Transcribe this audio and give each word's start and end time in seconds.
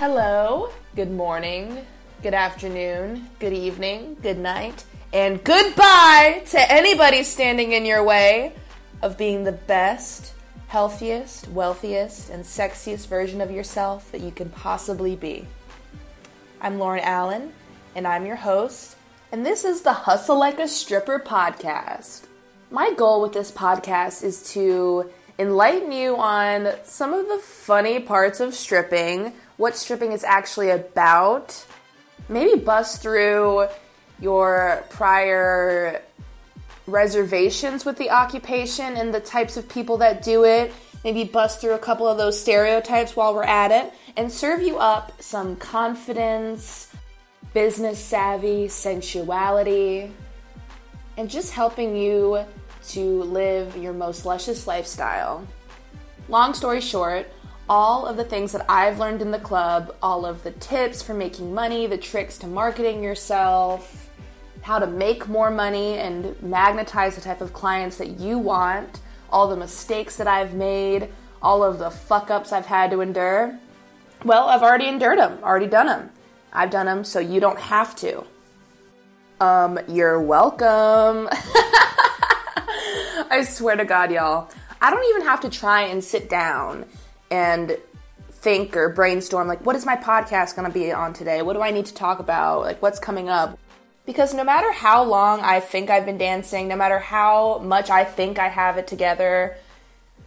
Hello, 0.00 0.70
good 0.96 1.10
morning, 1.10 1.84
good 2.22 2.32
afternoon, 2.32 3.28
good 3.38 3.52
evening, 3.52 4.16
good 4.22 4.38
night, 4.38 4.82
and 5.12 5.44
goodbye 5.44 6.42
to 6.46 6.72
anybody 6.72 7.22
standing 7.22 7.72
in 7.72 7.84
your 7.84 8.02
way 8.02 8.54
of 9.02 9.18
being 9.18 9.44
the 9.44 9.52
best, 9.52 10.32
healthiest, 10.68 11.48
wealthiest, 11.48 12.30
and 12.30 12.42
sexiest 12.42 13.08
version 13.08 13.42
of 13.42 13.50
yourself 13.50 14.10
that 14.12 14.22
you 14.22 14.30
can 14.30 14.48
possibly 14.48 15.16
be. 15.16 15.46
I'm 16.62 16.78
Lauren 16.78 17.04
Allen, 17.04 17.52
and 17.94 18.06
I'm 18.06 18.24
your 18.24 18.36
host, 18.36 18.96
and 19.32 19.44
this 19.44 19.66
is 19.66 19.82
the 19.82 19.92
Hustle 19.92 20.38
Like 20.38 20.60
a 20.60 20.66
Stripper 20.66 21.18
podcast. 21.18 22.22
My 22.70 22.94
goal 22.94 23.20
with 23.20 23.34
this 23.34 23.52
podcast 23.52 24.24
is 24.24 24.50
to 24.54 25.10
enlighten 25.38 25.92
you 25.92 26.16
on 26.16 26.70
some 26.84 27.12
of 27.12 27.28
the 27.28 27.38
funny 27.38 28.00
parts 28.00 28.40
of 28.40 28.54
stripping 28.54 29.34
what 29.60 29.76
stripping 29.76 30.12
is 30.12 30.24
actually 30.24 30.70
about. 30.70 31.64
Maybe 32.30 32.58
bust 32.58 33.02
through 33.02 33.68
your 34.18 34.82
prior 34.88 36.00
reservations 36.86 37.84
with 37.84 37.98
the 37.98 38.10
occupation 38.10 38.96
and 38.96 39.12
the 39.12 39.20
types 39.20 39.58
of 39.58 39.68
people 39.68 39.98
that 39.98 40.22
do 40.22 40.44
it. 40.44 40.72
Maybe 41.04 41.24
bust 41.24 41.60
through 41.60 41.74
a 41.74 41.78
couple 41.78 42.08
of 42.08 42.16
those 42.16 42.40
stereotypes 42.40 43.14
while 43.14 43.34
we're 43.34 43.44
at 43.44 43.70
it 43.70 43.92
and 44.16 44.32
serve 44.32 44.62
you 44.62 44.78
up 44.78 45.20
some 45.20 45.56
confidence, 45.56 46.90
business 47.52 47.98
savvy, 47.98 48.66
sensuality, 48.68 50.10
and 51.18 51.28
just 51.28 51.52
helping 51.52 51.94
you 51.94 52.44
to 52.88 53.22
live 53.24 53.76
your 53.76 53.92
most 53.92 54.24
luscious 54.24 54.66
lifestyle. 54.66 55.46
Long 56.28 56.54
story 56.54 56.80
short, 56.80 57.30
all 57.70 58.04
of 58.04 58.16
the 58.16 58.24
things 58.24 58.50
that 58.50 58.66
I've 58.68 58.98
learned 58.98 59.22
in 59.22 59.30
the 59.30 59.38
club, 59.38 59.94
all 60.02 60.26
of 60.26 60.42
the 60.42 60.50
tips 60.50 61.02
for 61.02 61.14
making 61.14 61.54
money, 61.54 61.86
the 61.86 61.96
tricks 61.96 62.36
to 62.38 62.48
marketing 62.48 63.00
yourself, 63.00 64.10
how 64.62 64.80
to 64.80 64.88
make 64.88 65.28
more 65.28 65.52
money 65.52 65.96
and 65.98 66.34
magnetize 66.42 67.14
the 67.14 67.20
type 67.20 67.40
of 67.40 67.52
clients 67.52 67.96
that 67.98 68.18
you 68.18 68.38
want, 68.38 68.98
all 69.30 69.46
the 69.46 69.56
mistakes 69.56 70.16
that 70.16 70.26
I've 70.26 70.52
made, 70.52 71.10
all 71.40 71.62
of 71.62 71.78
the 71.78 71.92
fuck 71.92 72.28
ups 72.28 72.52
I've 72.52 72.66
had 72.66 72.90
to 72.90 73.02
endure. 73.02 73.56
Well, 74.24 74.48
I've 74.48 74.64
already 74.64 74.88
endured 74.88 75.20
them, 75.20 75.38
already 75.40 75.68
done 75.68 75.86
them. 75.86 76.10
I've 76.52 76.70
done 76.70 76.86
them, 76.86 77.04
so 77.04 77.20
you 77.20 77.38
don't 77.38 77.60
have 77.60 77.94
to. 77.96 78.24
Um, 79.40 79.78
you're 79.86 80.20
welcome. 80.20 81.28
I 83.30 83.46
swear 83.48 83.76
to 83.76 83.84
God, 83.84 84.10
y'all. 84.10 84.50
I 84.82 84.90
don't 84.90 85.08
even 85.10 85.22
have 85.22 85.40
to 85.42 85.48
try 85.48 85.82
and 85.82 86.02
sit 86.02 86.28
down 86.28 86.84
and 87.30 87.76
think 88.30 88.76
or 88.76 88.88
brainstorm 88.88 89.46
like 89.46 89.64
what 89.66 89.76
is 89.76 89.84
my 89.84 89.96
podcast 89.96 90.56
going 90.56 90.66
to 90.66 90.72
be 90.72 90.92
on 90.92 91.12
today? 91.12 91.42
What 91.42 91.54
do 91.54 91.62
i 91.62 91.70
need 91.70 91.86
to 91.86 91.94
talk 91.94 92.18
about? 92.18 92.62
Like 92.62 92.80
what's 92.82 92.98
coming 92.98 93.28
up? 93.28 93.58
Because 94.06 94.34
no 94.34 94.44
matter 94.44 94.72
how 94.72 95.04
long 95.04 95.40
i 95.40 95.60
think 95.60 95.90
i've 95.90 96.06
been 96.06 96.18
dancing 96.18 96.68
no 96.68 96.76
matter 96.76 96.98
how 96.98 97.58
much 97.58 97.90
i 97.90 98.02
think 98.02 98.38
i 98.38 98.48
have 98.48 98.76
it 98.76 98.86
together 98.86 99.56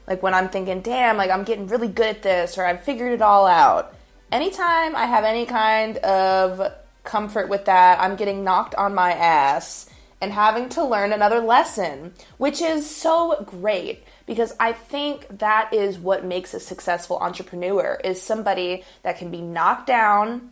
like 0.08 0.22
when 0.22 0.34
i'm 0.34 0.50
thinking 0.50 0.82
damn 0.82 1.18
like 1.18 1.32
i'm 1.32 1.44
getting 1.44 1.68
really 1.68 1.88
good 1.88 2.08
at 2.08 2.22
this 2.22 2.58
or 2.58 2.66
i've 2.66 2.84
figured 2.84 3.12
it 3.12 3.22
all 3.22 3.46
out 3.46 3.94
anytime 4.32 4.96
i 4.96 5.06
have 5.06 5.24
any 5.24 5.46
kind 5.46 5.98
of 5.98 6.72
comfort 7.04 7.50
with 7.50 7.66
that 7.66 8.00
i'm 8.00 8.16
getting 8.16 8.44
knocked 8.44 8.76
on 8.76 8.94
my 8.94 9.12
ass 9.14 9.90
and 10.22 10.32
having 10.32 10.70
to 10.70 10.84
learn 10.84 11.12
another 11.12 11.40
lesson 11.40 12.14
which 12.38 12.62
is 12.62 12.90
so 12.90 13.44
great 13.46 14.04
because 14.26 14.54
I 14.60 14.74
think 14.74 15.40
that 15.40 15.74
is 15.74 15.98
what 15.98 16.26
makes 16.26 16.54
a 16.54 16.60
successful 16.60 17.18
entrepreneur 17.18 18.00
is 18.04 18.22
somebody 18.22 18.84
that 19.04 19.18
can 19.18 19.32
be 19.32 19.42
knocked 19.42 19.88
down, 19.88 20.52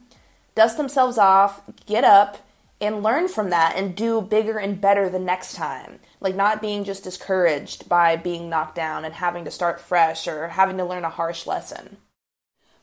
dust 0.56 0.78
themselves 0.78 1.18
off, 1.18 1.62
get 1.86 2.04
up 2.04 2.38
and 2.82 3.04
learn 3.04 3.28
from 3.28 3.52
that 3.52 3.76
and 3.76 3.96
do 3.96 4.22
bigger 4.22 4.58
and 4.58 4.82
better 4.82 5.08
the 5.08 5.20
next 5.20 5.54
time. 5.54 6.00
Like 6.20 6.36
not 6.36 6.62
being 6.62 6.84
just 6.84 7.04
discouraged 7.04 7.88
by 7.88 8.16
being 8.16 8.50
knocked 8.50 8.76
down 8.76 9.06
and 9.06 9.14
having 9.14 9.46
to 9.46 9.52
start 9.52 9.80
fresh 9.80 10.28
or 10.28 10.50
having 10.50 10.78
to 10.78 10.86
learn 10.86 11.06
a 11.06 11.10
harsh 11.10 11.46
lesson. 11.46 11.98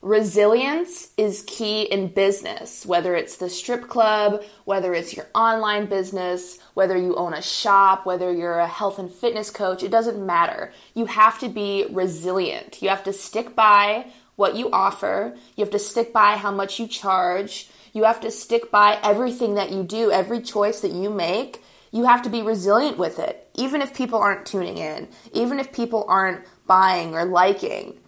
Resilience 0.00 1.08
is 1.16 1.42
key 1.48 1.82
in 1.82 2.06
business, 2.06 2.86
whether 2.86 3.16
it's 3.16 3.36
the 3.36 3.50
strip 3.50 3.88
club, 3.88 4.44
whether 4.64 4.94
it's 4.94 5.16
your 5.16 5.26
online 5.34 5.86
business, 5.86 6.60
whether 6.74 6.96
you 6.96 7.16
own 7.16 7.34
a 7.34 7.42
shop, 7.42 8.06
whether 8.06 8.32
you're 8.32 8.60
a 8.60 8.68
health 8.68 9.00
and 9.00 9.10
fitness 9.10 9.50
coach, 9.50 9.82
it 9.82 9.90
doesn't 9.90 10.24
matter. 10.24 10.72
You 10.94 11.06
have 11.06 11.40
to 11.40 11.48
be 11.48 11.86
resilient. 11.90 12.80
You 12.80 12.90
have 12.90 13.02
to 13.04 13.12
stick 13.12 13.56
by 13.56 14.06
what 14.36 14.54
you 14.54 14.70
offer, 14.70 15.36
you 15.56 15.64
have 15.64 15.72
to 15.72 15.80
stick 15.80 16.12
by 16.12 16.36
how 16.36 16.52
much 16.52 16.78
you 16.78 16.86
charge, 16.86 17.68
you 17.92 18.04
have 18.04 18.20
to 18.20 18.30
stick 18.30 18.70
by 18.70 19.00
everything 19.02 19.54
that 19.54 19.72
you 19.72 19.82
do, 19.82 20.12
every 20.12 20.40
choice 20.40 20.78
that 20.80 20.92
you 20.92 21.10
make. 21.10 21.60
You 21.90 22.04
have 22.04 22.22
to 22.22 22.30
be 22.30 22.42
resilient 22.42 22.98
with 22.98 23.18
it, 23.18 23.48
even 23.56 23.82
if 23.82 23.96
people 23.96 24.20
aren't 24.20 24.46
tuning 24.46 24.78
in, 24.78 25.08
even 25.32 25.58
if 25.58 25.72
people 25.72 26.04
aren't 26.06 26.44
buying 26.68 27.16
or 27.16 27.24
liking 27.24 27.98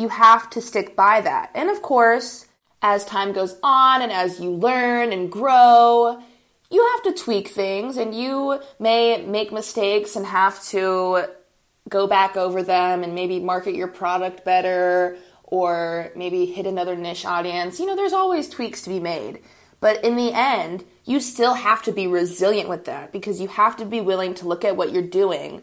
you 0.00 0.08
have 0.08 0.50
to 0.50 0.60
stick 0.60 0.96
by 0.96 1.20
that. 1.20 1.50
And 1.54 1.68
of 1.70 1.82
course, 1.82 2.46
as 2.82 3.04
time 3.04 3.32
goes 3.32 3.56
on 3.62 4.02
and 4.02 4.10
as 4.10 4.40
you 4.40 4.50
learn 4.50 5.12
and 5.12 5.30
grow, 5.30 6.22
you 6.70 6.88
have 6.94 7.14
to 7.14 7.22
tweak 7.22 7.48
things 7.48 7.96
and 7.96 8.14
you 8.14 8.60
may 8.78 9.24
make 9.24 9.52
mistakes 9.52 10.16
and 10.16 10.26
have 10.26 10.62
to 10.68 11.24
go 11.88 12.06
back 12.06 12.36
over 12.36 12.62
them 12.62 13.02
and 13.02 13.14
maybe 13.14 13.40
market 13.40 13.74
your 13.74 13.88
product 13.88 14.44
better 14.44 15.18
or 15.42 16.12
maybe 16.14 16.46
hit 16.46 16.66
another 16.66 16.96
niche 16.96 17.24
audience. 17.24 17.80
You 17.80 17.86
know, 17.86 17.96
there's 17.96 18.12
always 18.12 18.48
tweaks 18.48 18.82
to 18.82 18.90
be 18.90 19.00
made. 19.00 19.40
But 19.80 20.04
in 20.04 20.14
the 20.16 20.32
end, 20.32 20.84
you 21.04 21.20
still 21.20 21.54
have 21.54 21.82
to 21.84 21.92
be 21.92 22.06
resilient 22.06 22.68
with 22.68 22.84
that 22.84 23.12
because 23.12 23.40
you 23.40 23.48
have 23.48 23.76
to 23.78 23.84
be 23.84 24.00
willing 24.00 24.34
to 24.34 24.46
look 24.46 24.64
at 24.64 24.76
what 24.76 24.92
you're 24.92 25.02
doing 25.02 25.62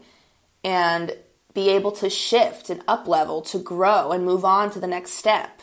and 0.64 1.16
be 1.58 1.70
able 1.70 1.90
to 1.90 2.08
shift 2.08 2.70
and 2.70 2.80
up 2.86 3.08
level, 3.08 3.42
to 3.42 3.58
grow 3.58 4.12
and 4.12 4.24
move 4.24 4.44
on 4.44 4.70
to 4.70 4.78
the 4.78 4.86
next 4.86 5.10
step. 5.10 5.62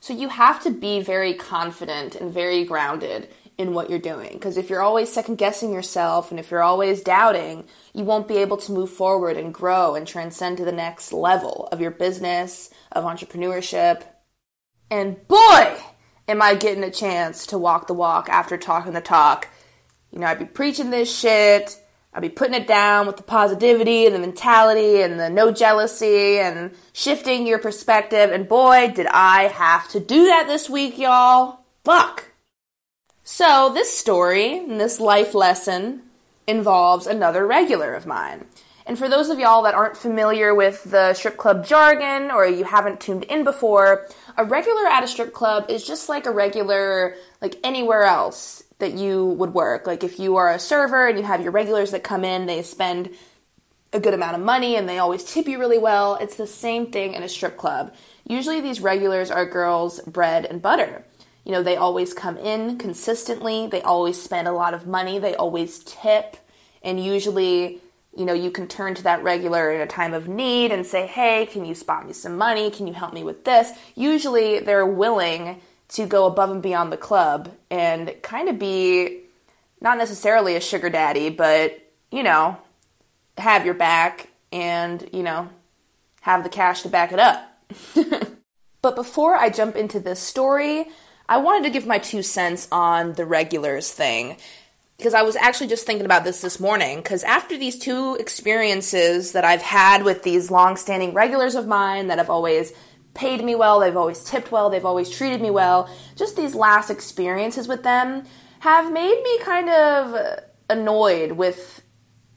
So 0.00 0.14
you 0.14 0.30
have 0.30 0.62
to 0.62 0.70
be 0.70 1.02
very 1.02 1.34
confident 1.34 2.14
and 2.14 2.32
very 2.32 2.64
grounded 2.64 3.28
in 3.58 3.74
what 3.74 3.90
you're 3.90 3.98
doing. 3.98 4.32
Because 4.32 4.56
if 4.56 4.70
you're 4.70 4.80
always 4.80 5.12
second 5.12 5.36
guessing 5.36 5.74
yourself 5.74 6.30
and 6.30 6.40
if 6.40 6.50
you're 6.50 6.62
always 6.62 7.02
doubting, 7.02 7.64
you 7.92 8.04
won't 8.04 8.28
be 8.28 8.38
able 8.38 8.56
to 8.56 8.72
move 8.72 8.88
forward 8.88 9.36
and 9.36 9.52
grow 9.52 9.94
and 9.94 10.06
transcend 10.06 10.56
to 10.56 10.64
the 10.64 10.72
next 10.72 11.12
level 11.12 11.68
of 11.70 11.82
your 11.82 11.90
business, 11.90 12.70
of 12.90 13.04
entrepreneurship. 13.04 14.02
And 14.90 15.28
boy, 15.28 15.76
am 16.28 16.40
I 16.40 16.54
getting 16.54 16.82
a 16.82 16.90
chance 16.90 17.46
to 17.48 17.58
walk 17.58 17.88
the 17.88 17.92
walk 17.92 18.30
after 18.30 18.56
talking 18.56 18.94
the 18.94 19.02
talk. 19.02 19.48
You 20.12 20.20
know, 20.20 20.28
I'd 20.28 20.38
be 20.38 20.46
preaching 20.46 20.88
this 20.88 21.14
shit 21.14 21.78
I'll 22.12 22.20
be 22.20 22.28
putting 22.28 22.54
it 22.54 22.66
down 22.66 23.06
with 23.06 23.16
the 23.16 23.22
positivity 23.22 24.04
and 24.04 24.14
the 24.14 24.18
mentality 24.18 25.00
and 25.00 25.18
the 25.18 25.30
no 25.30 25.52
jealousy 25.52 26.38
and 26.38 26.72
shifting 26.92 27.46
your 27.46 27.58
perspective. 27.58 28.32
And 28.32 28.48
boy, 28.48 28.92
did 28.94 29.06
I 29.06 29.44
have 29.44 29.88
to 29.90 30.00
do 30.00 30.26
that 30.26 30.48
this 30.48 30.68
week, 30.68 30.98
y'all. 30.98 31.60
Fuck. 31.84 32.32
So, 33.22 33.70
this 33.72 33.96
story 33.96 34.58
and 34.58 34.80
this 34.80 34.98
life 34.98 35.34
lesson 35.34 36.02
involves 36.48 37.06
another 37.06 37.46
regular 37.46 37.94
of 37.94 38.06
mine. 38.06 38.46
And 38.86 38.98
for 38.98 39.08
those 39.08 39.28
of 39.30 39.38
y'all 39.38 39.62
that 39.62 39.74
aren't 39.74 39.96
familiar 39.96 40.52
with 40.52 40.82
the 40.82 41.14
strip 41.14 41.36
club 41.36 41.64
jargon 41.64 42.32
or 42.32 42.44
you 42.44 42.64
haven't 42.64 43.00
tuned 43.00 43.22
in 43.24 43.44
before, 43.44 44.08
a 44.36 44.44
regular 44.44 44.84
at 44.88 45.04
a 45.04 45.06
strip 45.06 45.32
club 45.32 45.70
is 45.70 45.86
just 45.86 46.08
like 46.08 46.26
a 46.26 46.32
regular, 46.32 47.14
like 47.40 47.56
anywhere 47.62 48.02
else 48.02 48.64
that 48.80 48.94
you 48.94 49.26
would 49.26 49.54
work. 49.54 49.86
Like 49.86 50.02
if 50.04 50.18
you 50.18 50.36
are 50.36 50.50
a 50.50 50.58
server 50.58 51.06
and 51.06 51.18
you 51.18 51.24
have 51.24 51.42
your 51.42 51.52
regulars 51.52 51.90
that 51.92 52.02
come 52.02 52.24
in, 52.24 52.46
they 52.46 52.62
spend 52.62 53.10
a 53.92 54.00
good 54.00 54.14
amount 54.14 54.36
of 54.36 54.42
money 54.42 54.76
and 54.76 54.88
they 54.88 54.98
always 54.98 55.24
tip 55.24 55.46
you 55.46 55.58
really 55.58 55.78
well. 55.78 56.16
It's 56.16 56.36
the 56.36 56.46
same 56.46 56.90
thing 56.90 57.14
in 57.14 57.22
a 57.22 57.28
strip 57.28 57.56
club. 57.56 57.94
Usually 58.26 58.60
these 58.60 58.80
regulars 58.80 59.30
are 59.30 59.44
girls' 59.44 60.00
bread 60.00 60.44
and 60.44 60.62
butter. 60.62 61.04
You 61.44 61.52
know, 61.52 61.62
they 61.62 61.76
always 61.76 62.14
come 62.14 62.36
in 62.36 62.78
consistently, 62.78 63.66
they 63.66 63.82
always 63.82 64.20
spend 64.20 64.46
a 64.46 64.52
lot 64.52 64.74
of 64.74 64.86
money, 64.86 65.18
they 65.18 65.34
always 65.34 65.80
tip, 65.80 66.36
and 66.82 67.02
usually, 67.02 67.80
you 68.16 68.24
know, 68.24 68.34
you 68.34 68.50
can 68.50 68.68
turn 68.68 68.94
to 68.94 69.02
that 69.04 69.22
regular 69.22 69.72
in 69.72 69.80
a 69.80 69.86
time 69.86 70.14
of 70.14 70.28
need 70.28 70.70
and 70.70 70.86
say, 70.86 71.06
"Hey, 71.06 71.46
can 71.46 71.64
you 71.64 71.74
spot 71.74 72.06
me 72.06 72.12
some 72.12 72.36
money? 72.36 72.70
Can 72.70 72.86
you 72.86 72.92
help 72.92 73.12
me 73.12 73.24
with 73.24 73.44
this?" 73.44 73.72
Usually 73.94 74.60
they're 74.60 74.86
willing 74.86 75.60
to 75.90 76.06
go 76.06 76.26
above 76.26 76.50
and 76.50 76.62
beyond 76.62 76.92
the 76.92 76.96
club 76.96 77.50
and 77.70 78.14
kind 78.22 78.48
of 78.48 78.58
be 78.58 79.20
not 79.80 79.98
necessarily 79.98 80.56
a 80.56 80.60
sugar 80.60 80.90
daddy, 80.90 81.30
but 81.30 81.80
you 82.10 82.22
know, 82.22 82.56
have 83.38 83.64
your 83.64 83.74
back 83.74 84.28
and, 84.52 85.08
you 85.12 85.22
know, 85.22 85.48
have 86.20 86.42
the 86.42 86.48
cash 86.48 86.82
to 86.82 86.88
back 86.88 87.12
it 87.12 87.18
up. 87.18 87.46
but 88.82 88.96
before 88.96 89.36
I 89.36 89.48
jump 89.48 89.76
into 89.76 90.00
this 90.00 90.20
story, 90.20 90.86
I 91.28 91.38
wanted 91.38 91.64
to 91.64 91.70
give 91.70 91.86
my 91.86 91.98
two 91.98 92.22
cents 92.22 92.68
on 92.72 93.12
the 93.14 93.24
regulars 93.24 93.92
thing 93.92 94.36
because 94.96 95.14
I 95.14 95.22
was 95.22 95.36
actually 95.36 95.68
just 95.68 95.86
thinking 95.86 96.04
about 96.04 96.24
this 96.24 96.42
this 96.42 96.60
morning. 96.60 96.98
Because 96.98 97.22
after 97.22 97.56
these 97.56 97.78
two 97.78 98.16
experiences 98.16 99.32
that 99.32 99.44
I've 99.44 99.62
had 99.62 100.04
with 100.04 100.22
these 100.22 100.50
long 100.50 100.76
standing 100.76 101.14
regulars 101.14 101.54
of 101.54 101.66
mine 101.66 102.08
that 102.08 102.18
have 102.18 102.28
always 102.28 102.72
paid 103.14 103.44
me 103.44 103.54
well, 103.54 103.80
they've 103.80 103.96
always 103.96 104.24
tipped 104.24 104.52
well, 104.52 104.70
they've 104.70 104.84
always 104.84 105.10
treated 105.10 105.40
me 105.40 105.50
well. 105.50 105.88
Just 106.16 106.36
these 106.36 106.54
last 106.54 106.90
experiences 106.90 107.68
with 107.68 107.82
them 107.82 108.24
have 108.60 108.92
made 108.92 109.20
me 109.22 109.38
kind 109.40 109.68
of 109.70 110.40
annoyed 110.68 111.32
with 111.32 111.82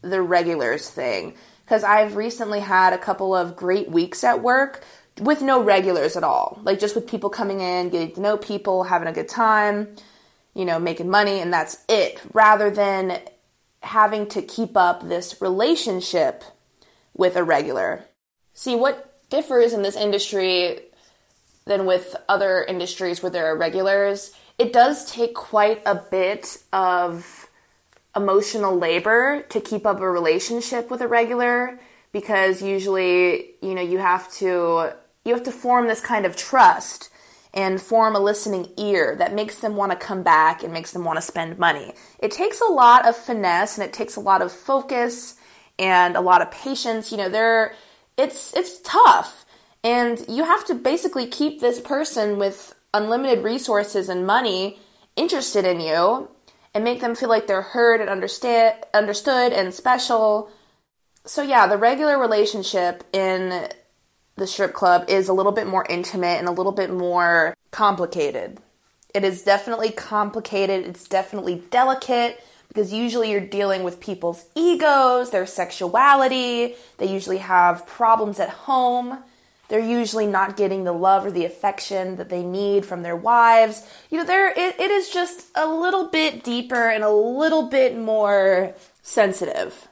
the 0.01 0.21
regulars 0.21 0.89
thing 0.89 1.35
because 1.63 1.83
I've 1.83 2.15
recently 2.15 2.59
had 2.59 2.93
a 2.93 2.97
couple 2.97 3.33
of 3.33 3.55
great 3.55 3.89
weeks 3.89 4.23
at 4.23 4.41
work 4.41 4.83
with 5.19 5.41
no 5.41 5.61
regulars 5.61 6.17
at 6.17 6.23
all. 6.23 6.59
Like 6.63 6.79
just 6.79 6.95
with 6.95 7.07
people 7.07 7.29
coming 7.29 7.61
in, 7.61 7.89
getting 7.89 8.13
to 8.15 8.21
know 8.21 8.37
people, 8.37 8.83
having 8.83 9.07
a 9.07 9.13
good 9.13 9.29
time, 9.29 9.95
you 10.53 10.65
know, 10.65 10.79
making 10.79 11.09
money, 11.09 11.39
and 11.39 11.53
that's 11.53 11.83
it, 11.87 12.21
rather 12.33 12.69
than 12.69 13.19
having 13.81 14.27
to 14.29 14.41
keep 14.41 14.75
up 14.77 15.07
this 15.07 15.41
relationship 15.41 16.43
with 17.13 17.35
a 17.35 17.43
regular. 17.43 18.05
See, 18.53 18.75
what 18.75 19.12
differs 19.33 19.73
in 19.73 19.81
this 19.81 19.95
industry 19.95 20.79
than 21.65 21.87
with 21.87 22.15
other 22.29 22.63
industries 22.63 23.23
where 23.23 23.31
there 23.31 23.47
are 23.47 23.57
regulars, 23.57 24.31
it 24.59 24.71
does 24.71 25.11
take 25.11 25.33
quite 25.33 25.81
a 25.87 25.95
bit 25.95 26.61
of 26.71 27.49
emotional 28.15 28.77
labor 28.77 29.43
to 29.49 29.59
keep 29.59 29.87
up 29.87 29.99
a 29.99 30.09
relationship 30.09 30.91
with 30.91 31.01
a 31.01 31.07
regular 31.07 31.79
because 32.11 32.61
usually, 32.61 33.55
you 33.59 33.73
know, 33.73 33.81
you 33.81 33.97
have 33.97 34.31
to 34.33 34.91
you 35.25 35.33
have 35.33 35.43
to 35.43 35.51
form 35.51 35.87
this 35.87 36.01
kind 36.01 36.25
of 36.27 36.35
trust 36.35 37.09
and 37.55 37.81
form 37.81 38.15
a 38.15 38.19
listening 38.19 38.67
ear 38.77 39.15
that 39.15 39.33
makes 39.33 39.59
them 39.59 39.75
want 39.75 39.91
to 39.91 39.97
come 39.97 40.21
back 40.21 40.63
and 40.63 40.71
makes 40.71 40.91
them 40.91 41.03
want 41.03 41.17
to 41.17 41.21
spend 41.21 41.57
money. 41.57 41.93
It 42.19 42.29
takes 42.31 42.61
a 42.61 42.71
lot 42.71 43.07
of 43.07 43.15
finesse 43.15 43.77
and 43.77 43.87
it 43.87 43.93
takes 43.93 44.15
a 44.15 44.19
lot 44.19 44.43
of 44.43 44.51
focus 44.51 45.35
and 45.79 46.15
a 46.15 46.21
lot 46.21 46.41
of 46.43 46.51
patience. 46.51 47.11
You 47.11 47.17
know, 47.17 47.29
there 47.29 47.73
it's 48.17 48.53
it's 48.55 48.79
tough. 48.81 49.45
And 49.83 50.23
you 50.29 50.45
have 50.45 50.65
to 50.65 50.75
basically 50.75 51.27
keep 51.27 51.59
this 51.59 51.79
person 51.79 52.37
with 52.37 52.73
unlimited 52.93 53.43
resources 53.43 54.07
and 54.07 54.25
money 54.25 54.79
interested 55.15 55.65
in 55.65 55.79
you 55.81 56.29
and 56.73 56.83
make 56.83 57.01
them 57.01 57.15
feel 57.15 57.29
like 57.29 57.47
they're 57.47 57.61
heard 57.61 58.01
and 58.01 58.09
understand 58.09 58.75
understood 58.93 59.51
and 59.51 59.73
special. 59.73 60.49
So 61.25 61.41
yeah, 61.41 61.67
the 61.67 61.77
regular 61.77 62.17
relationship 62.17 63.03
in 63.13 63.67
the 64.35 64.47
strip 64.47 64.73
club 64.73 65.05
is 65.09 65.29
a 65.29 65.33
little 65.33 65.51
bit 65.51 65.67
more 65.67 65.85
intimate 65.89 66.39
and 66.39 66.47
a 66.47 66.51
little 66.51 66.71
bit 66.71 66.91
more 66.91 67.53
complicated. 67.71 68.59
It 69.13 69.23
is 69.23 69.43
definitely 69.43 69.91
complicated, 69.91 70.87
it's 70.87 71.07
definitely 71.07 71.63
delicate 71.69 72.43
because 72.73 72.91
usually 72.91 73.29
you're 73.29 73.39
dealing 73.39 73.83
with 73.83 73.99
people's 73.99 74.45
egos, 74.55 75.29
their 75.29 75.45
sexuality, 75.45 76.75
they 76.97 77.05
usually 77.05 77.37
have 77.37 77.85
problems 77.85 78.39
at 78.39 78.49
home. 78.49 79.19
They're 79.69 79.79
usually 79.79 80.25
not 80.25 80.57
getting 80.57 80.83
the 80.83 80.91
love 80.91 81.25
or 81.25 81.31
the 81.31 81.45
affection 81.45 82.15
that 82.15 82.29
they 82.29 82.43
need 82.43 82.85
from 82.85 83.03
their 83.03 83.15
wives. 83.15 83.87
You 84.09 84.17
know, 84.17 84.25
there 84.25 84.49
it, 84.49 84.79
it 84.79 84.91
is 84.91 85.09
just 85.09 85.47
a 85.55 85.67
little 85.67 86.07
bit 86.07 86.43
deeper 86.43 86.89
and 86.89 87.03
a 87.03 87.11
little 87.11 87.67
bit 87.69 87.95
more 87.97 88.73
sensitive. 89.03 89.87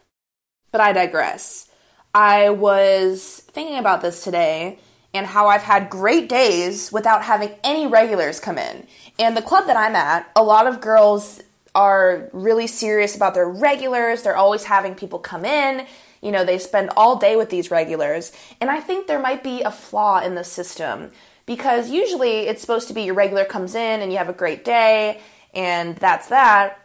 But 0.72 0.82
I 0.82 0.92
digress. 0.92 1.70
I 2.14 2.50
was 2.50 3.44
thinking 3.52 3.78
about 3.78 4.02
this 4.02 4.24
today 4.24 4.80
and 5.14 5.28
how 5.28 5.48
I've 5.48 5.64
had 5.64 5.90
great 5.90 6.30
days 6.30 6.92
without 6.92 7.24
having 7.24 7.52
any 7.64 7.86
regulars 7.86 8.40
come 8.40 8.58
in. 8.58 8.88
And 9.20 9.38
the 9.38 9.42
club 9.42 9.68
that 9.68 9.78
I'm 9.78 9.96
at, 9.96 10.30
a 10.36 10.44
lot 10.44 10.68
of 10.68 10.82
girls 10.82 11.42
are 11.74 12.30
really 12.34 12.68
serious 12.68 13.16
about 13.16 13.34
their 13.34 13.48
regulars. 13.48 14.24
They're 14.24 14.36
always 14.36 14.64
having 14.64 14.96
people 14.96 15.20
come 15.20 15.46
in. 15.46 15.86
You 16.22 16.32
know, 16.32 16.44
they 16.44 16.58
spend 16.58 16.92
all 16.96 17.16
day 17.16 17.36
with 17.36 17.50
these 17.50 17.72
regulars. 17.72 18.32
And 18.60 18.70
I 18.70 18.80
think 18.80 19.08
there 19.08 19.20
might 19.20 19.44
be 19.44 19.62
a 19.62 19.72
flaw 19.72 20.20
in 20.20 20.36
the 20.36 20.44
system 20.44 21.12
because 21.46 21.90
usually 21.90 22.48
it's 22.48 22.62
supposed 22.62 22.88
to 22.90 22.94
be 22.94 23.04
your 23.04 23.16
regular 23.16 23.46
comes 23.46 23.76
in 23.76 24.02
and 24.02 24.12
you 24.12 24.18
have 24.18 24.30
a 24.30 24.34
great 24.34 24.64
day 24.64 25.20
and 25.54 25.96
that's 25.98 26.28
that. 26.28 26.78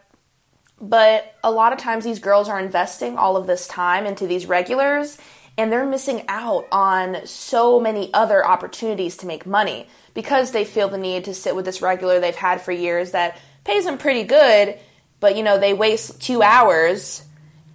But 0.79 1.35
a 1.43 1.51
lot 1.51 1.73
of 1.73 1.79
times 1.79 2.03
these 2.03 2.19
girls 2.19 2.49
are 2.49 2.59
investing 2.59 3.17
all 3.17 3.37
of 3.37 3.47
this 3.47 3.67
time 3.67 4.05
into 4.05 4.27
these 4.27 4.45
regulars 4.45 5.17
and 5.57 5.71
they're 5.71 5.85
missing 5.85 6.23
out 6.27 6.67
on 6.71 7.25
so 7.25 7.79
many 7.79 8.13
other 8.13 8.45
opportunities 8.45 9.17
to 9.17 9.25
make 9.25 9.45
money 9.45 9.87
because 10.13 10.51
they 10.51 10.63
feel 10.63 10.87
the 10.87 10.97
need 10.97 11.25
to 11.25 11.33
sit 11.33 11.55
with 11.55 11.65
this 11.65 11.81
regular 11.81 12.19
they've 12.19 12.35
had 12.35 12.61
for 12.61 12.71
years 12.71 13.11
that 13.11 13.37
pays 13.67 13.85
them 13.85 13.97
pretty 13.97 14.23
good, 14.23 14.79
but 15.19 15.35
you 15.35 15.43
know, 15.43 15.59
they 15.59 15.73
waste 15.73 16.19
2 16.21 16.41
hours 16.41 17.23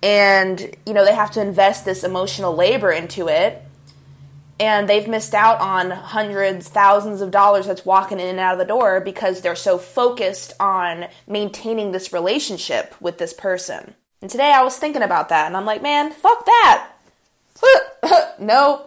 and 0.03 0.75
you 0.85 0.94
know, 0.94 1.05
they 1.05 1.15
have 1.15 1.31
to 1.33 1.41
invest 1.41 1.85
this 1.85 2.03
emotional 2.03 2.56
labor 2.56 2.91
into 2.91 3.29
it 3.29 3.62
and 4.59 4.89
they've 4.89 5.09
missed 5.09 5.35
out 5.35 5.61
on 5.61 5.91
hundreds, 5.91 6.69
thousands 6.69 7.21
of 7.21 7.31
dollars 7.31 7.67
that's 7.67 7.85
walking 7.85 8.21
in 8.21 8.29
and 8.29 8.39
out 8.39 8.53
of 8.53 8.59
the 8.59 8.65
door 8.65 9.00
because 9.00 9.41
they're 9.41 9.56
so 9.56 9.77
focused 9.77 10.53
on 10.61 11.06
maintaining 11.27 11.93
this 11.93 12.12
relationship 12.12 12.95
with 13.00 13.19
this 13.19 13.33
person. 13.33 13.95
And 14.21 14.31
today 14.31 14.53
I 14.53 14.62
was 14.62 14.79
thinking 14.79 15.03
about 15.03 15.31
that 15.31 15.47
and 15.47 15.56
I'm 15.56 15.65
like, 15.65 15.83
man, 15.83 16.12
fuck 16.12 16.45
that. 16.45 16.91
no. 18.38 18.87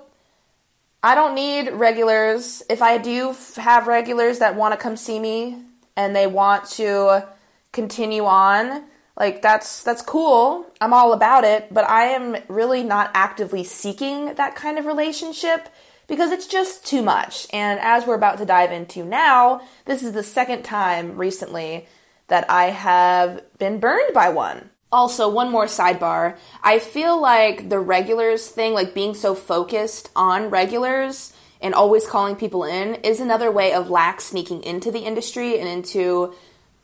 I 1.03 1.13
don't 1.13 1.35
need 1.35 1.69
regulars. 1.71 2.63
If 2.69 2.81
I 2.81 2.97
do 2.97 3.35
have 3.57 3.87
regulars 3.87 4.39
that 4.39 4.55
want 4.55 4.73
to 4.73 4.77
come 4.77 4.95
see 4.95 5.19
me 5.19 5.61
and 5.95 6.15
they 6.15 6.27
want 6.27 6.65
to 6.71 7.27
continue 7.71 8.25
on, 8.25 8.83
like 9.17 9.41
that's 9.41 9.83
that's 9.83 10.01
cool. 10.01 10.65
I'm 10.81 10.93
all 10.93 11.13
about 11.13 11.43
it, 11.43 11.73
but 11.73 11.89
I 11.89 12.05
am 12.07 12.37
really 12.47 12.83
not 12.83 13.11
actively 13.13 13.63
seeking 13.63 14.35
that 14.35 14.55
kind 14.55 14.77
of 14.77 14.85
relationship 14.85 15.69
because 16.07 16.31
it's 16.31 16.47
just 16.47 16.85
too 16.85 17.01
much. 17.01 17.47
And 17.51 17.79
as 17.79 18.05
we're 18.05 18.15
about 18.15 18.37
to 18.39 18.45
dive 18.45 18.71
into 18.71 19.03
now, 19.05 19.61
this 19.85 20.03
is 20.03 20.13
the 20.13 20.23
second 20.23 20.63
time 20.63 21.17
recently 21.17 21.87
that 22.27 22.49
I 22.49 22.65
have 22.65 23.43
been 23.57 23.79
burned 23.79 24.13
by 24.13 24.29
one. 24.29 24.69
Also, 24.91 25.27
one 25.27 25.51
more 25.51 25.65
sidebar. 25.65 26.37
I 26.63 26.79
feel 26.79 27.19
like 27.19 27.69
the 27.69 27.79
regulars 27.79 28.47
thing, 28.47 28.73
like 28.73 28.93
being 28.93 29.13
so 29.13 29.35
focused 29.35 30.09
on 30.15 30.49
regulars 30.49 31.33
and 31.65 31.73
always 31.73 32.05
calling 32.05 32.35
people 32.35 32.63
in, 32.63 32.93
is 33.01 33.19
another 33.19 33.51
way 33.51 33.73
of 33.73 33.89
lack 33.89 34.21
sneaking 34.21 34.61
into 34.63 34.91
the 34.91 34.99
industry 34.99 35.59
and 35.59 35.67
into 35.67 36.31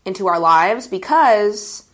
into 0.05 0.25
our 0.25 0.39
lives 0.39 0.87
because 0.87 1.87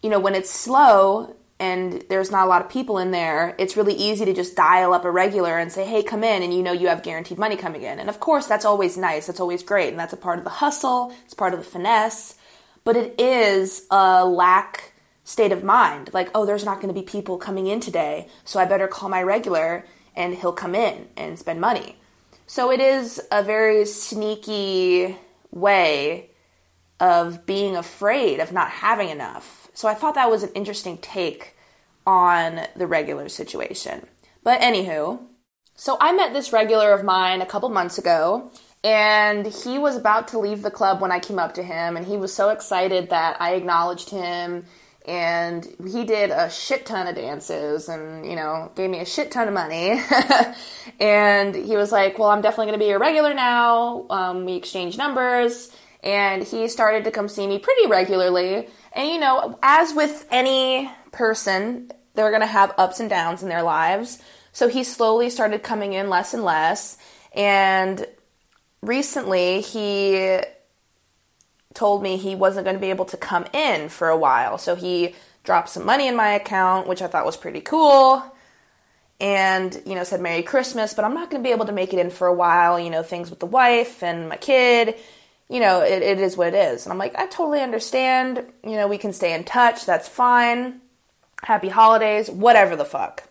you 0.00 0.08
know, 0.08 0.20
when 0.20 0.36
it's 0.36 0.48
slow 0.48 1.34
and 1.58 2.04
there's 2.08 2.30
not 2.30 2.46
a 2.46 2.48
lot 2.48 2.62
of 2.62 2.70
people 2.70 2.98
in 2.98 3.10
there, 3.10 3.56
it's 3.58 3.76
really 3.76 3.94
easy 3.94 4.24
to 4.24 4.32
just 4.32 4.54
dial 4.54 4.92
up 4.92 5.04
a 5.04 5.10
regular 5.10 5.58
and 5.58 5.72
say, 5.72 5.84
hey, 5.84 6.04
come 6.04 6.22
in, 6.22 6.44
and 6.44 6.54
you 6.54 6.62
know 6.62 6.70
you 6.70 6.86
have 6.86 7.02
guaranteed 7.02 7.36
money 7.36 7.56
coming 7.56 7.82
in. 7.82 7.98
And 7.98 8.08
of 8.08 8.20
course, 8.20 8.46
that's 8.46 8.64
always 8.64 8.96
nice, 8.96 9.26
that's 9.26 9.40
always 9.40 9.64
great, 9.64 9.88
and 9.88 9.98
that's 9.98 10.12
a 10.12 10.16
part 10.16 10.38
of 10.38 10.44
the 10.44 10.50
hustle, 10.50 11.12
it's 11.24 11.34
part 11.34 11.52
of 11.52 11.58
the 11.58 11.66
finesse, 11.66 12.36
but 12.84 12.96
it 12.96 13.18
is 13.18 13.86
a 13.90 14.24
lack 14.24 14.92
state 15.24 15.50
of 15.50 15.64
mind. 15.64 16.10
Like, 16.12 16.30
oh, 16.32 16.46
there's 16.46 16.64
not 16.64 16.76
going 16.76 16.94
to 16.94 17.00
be 17.00 17.04
people 17.04 17.38
coming 17.38 17.66
in 17.66 17.80
today, 17.80 18.28
so 18.44 18.60
I 18.60 18.64
better 18.64 18.86
call 18.86 19.08
my 19.08 19.22
regular 19.24 19.84
and 20.18 20.34
he'll 20.34 20.52
come 20.52 20.74
in 20.74 21.08
and 21.16 21.38
spend 21.38 21.62
money. 21.62 21.96
So 22.46 22.70
it 22.70 22.80
is 22.80 23.18
a 23.32 23.42
very 23.42 23.86
sneaky 23.86 25.16
way 25.50 26.30
of 27.00 27.46
being 27.46 27.74
afraid 27.74 28.40
of 28.40 28.52
not 28.52 28.68
having 28.68 29.08
enough 29.08 29.58
so 29.78 29.86
I 29.86 29.94
thought 29.94 30.16
that 30.16 30.28
was 30.28 30.42
an 30.42 30.50
interesting 30.56 30.98
take 30.98 31.54
on 32.04 32.62
the 32.74 32.88
regular 32.88 33.28
situation. 33.28 34.08
But 34.42 34.60
anywho, 34.60 35.20
so 35.76 35.96
I 36.00 36.10
met 36.10 36.32
this 36.32 36.52
regular 36.52 36.90
of 36.90 37.04
mine 37.04 37.42
a 37.42 37.46
couple 37.46 37.68
months 37.68 37.96
ago, 37.96 38.50
and 38.82 39.46
he 39.46 39.78
was 39.78 39.94
about 39.94 40.26
to 40.28 40.40
leave 40.40 40.62
the 40.62 40.70
club 40.72 41.00
when 41.00 41.12
I 41.12 41.20
came 41.20 41.38
up 41.38 41.54
to 41.54 41.62
him, 41.62 41.96
and 41.96 42.04
he 42.04 42.16
was 42.16 42.34
so 42.34 42.48
excited 42.48 43.10
that 43.10 43.40
I 43.40 43.54
acknowledged 43.54 44.10
him. 44.10 44.64
And 45.08 45.66
he 45.90 46.04
did 46.04 46.30
a 46.30 46.50
shit 46.50 46.84
ton 46.84 47.06
of 47.06 47.14
dances 47.14 47.88
and, 47.88 48.26
you 48.26 48.36
know, 48.36 48.70
gave 48.74 48.90
me 48.90 49.00
a 49.00 49.06
shit 49.06 49.30
ton 49.30 49.48
of 49.48 49.54
money. 49.54 49.98
and 51.00 51.54
he 51.54 51.76
was 51.76 51.90
like, 51.90 52.18
Well, 52.18 52.28
I'm 52.28 52.42
definitely 52.42 52.66
going 52.66 52.78
to 52.78 52.84
be 52.84 52.90
your 52.90 52.98
regular 52.98 53.32
now. 53.32 54.04
Um, 54.10 54.44
we 54.44 54.52
exchanged 54.52 54.98
numbers. 54.98 55.74
And 56.02 56.44
he 56.44 56.68
started 56.68 57.04
to 57.04 57.10
come 57.10 57.26
see 57.26 57.46
me 57.46 57.58
pretty 57.58 57.86
regularly. 57.86 58.68
And 58.92 59.08
you 59.08 59.18
know, 59.18 59.58
as 59.62 59.94
with 59.94 60.26
any 60.30 60.90
person, 61.10 61.90
they're 62.12 62.30
going 62.30 62.42
to 62.42 62.46
have 62.46 62.74
ups 62.76 63.00
and 63.00 63.08
downs 63.08 63.42
in 63.42 63.48
their 63.48 63.62
lives. 63.62 64.20
So 64.52 64.68
he 64.68 64.84
slowly 64.84 65.30
started 65.30 65.62
coming 65.62 65.94
in 65.94 66.10
less 66.10 66.34
and 66.34 66.44
less. 66.44 66.98
And 67.32 68.06
recently, 68.82 69.62
he 69.62 70.40
told 71.74 72.02
me 72.02 72.16
he 72.16 72.34
wasn't 72.34 72.64
going 72.64 72.76
to 72.76 72.80
be 72.80 72.90
able 72.90 73.04
to 73.06 73.16
come 73.16 73.46
in 73.52 73.88
for 73.88 74.08
a 74.08 74.16
while. 74.16 74.58
So 74.58 74.74
he 74.74 75.14
dropped 75.44 75.68
some 75.70 75.84
money 75.84 76.08
in 76.08 76.16
my 76.16 76.30
account, 76.30 76.88
which 76.88 77.02
I 77.02 77.06
thought 77.06 77.26
was 77.26 77.36
pretty 77.36 77.60
cool. 77.60 78.22
And, 79.20 79.82
you 79.84 79.94
know, 79.94 80.04
said 80.04 80.20
Merry 80.20 80.42
Christmas, 80.42 80.94
but 80.94 81.04
I'm 81.04 81.14
not 81.14 81.30
going 81.30 81.42
to 81.42 81.46
be 81.46 81.52
able 81.52 81.66
to 81.66 81.72
make 81.72 81.92
it 81.92 81.98
in 81.98 82.10
for 82.10 82.26
a 82.26 82.34
while. 82.34 82.78
You 82.78 82.90
know, 82.90 83.02
things 83.02 83.30
with 83.30 83.40
the 83.40 83.46
wife 83.46 84.02
and 84.02 84.28
my 84.28 84.36
kid 84.36 84.96
you 85.48 85.60
know, 85.60 85.80
it, 85.80 86.02
it 86.02 86.18
is 86.18 86.36
what 86.36 86.48
it 86.48 86.54
is. 86.54 86.84
And 86.84 86.92
I'm 86.92 86.98
like, 86.98 87.16
I 87.16 87.26
totally 87.26 87.60
understand. 87.60 88.44
You 88.62 88.72
know, 88.76 88.86
we 88.86 88.98
can 88.98 89.12
stay 89.12 89.34
in 89.34 89.44
touch. 89.44 89.86
That's 89.86 90.08
fine. 90.08 90.80
Happy 91.42 91.68
holidays, 91.68 92.30
whatever 92.30 92.76
the 92.76 92.84
fuck. 92.84 93.27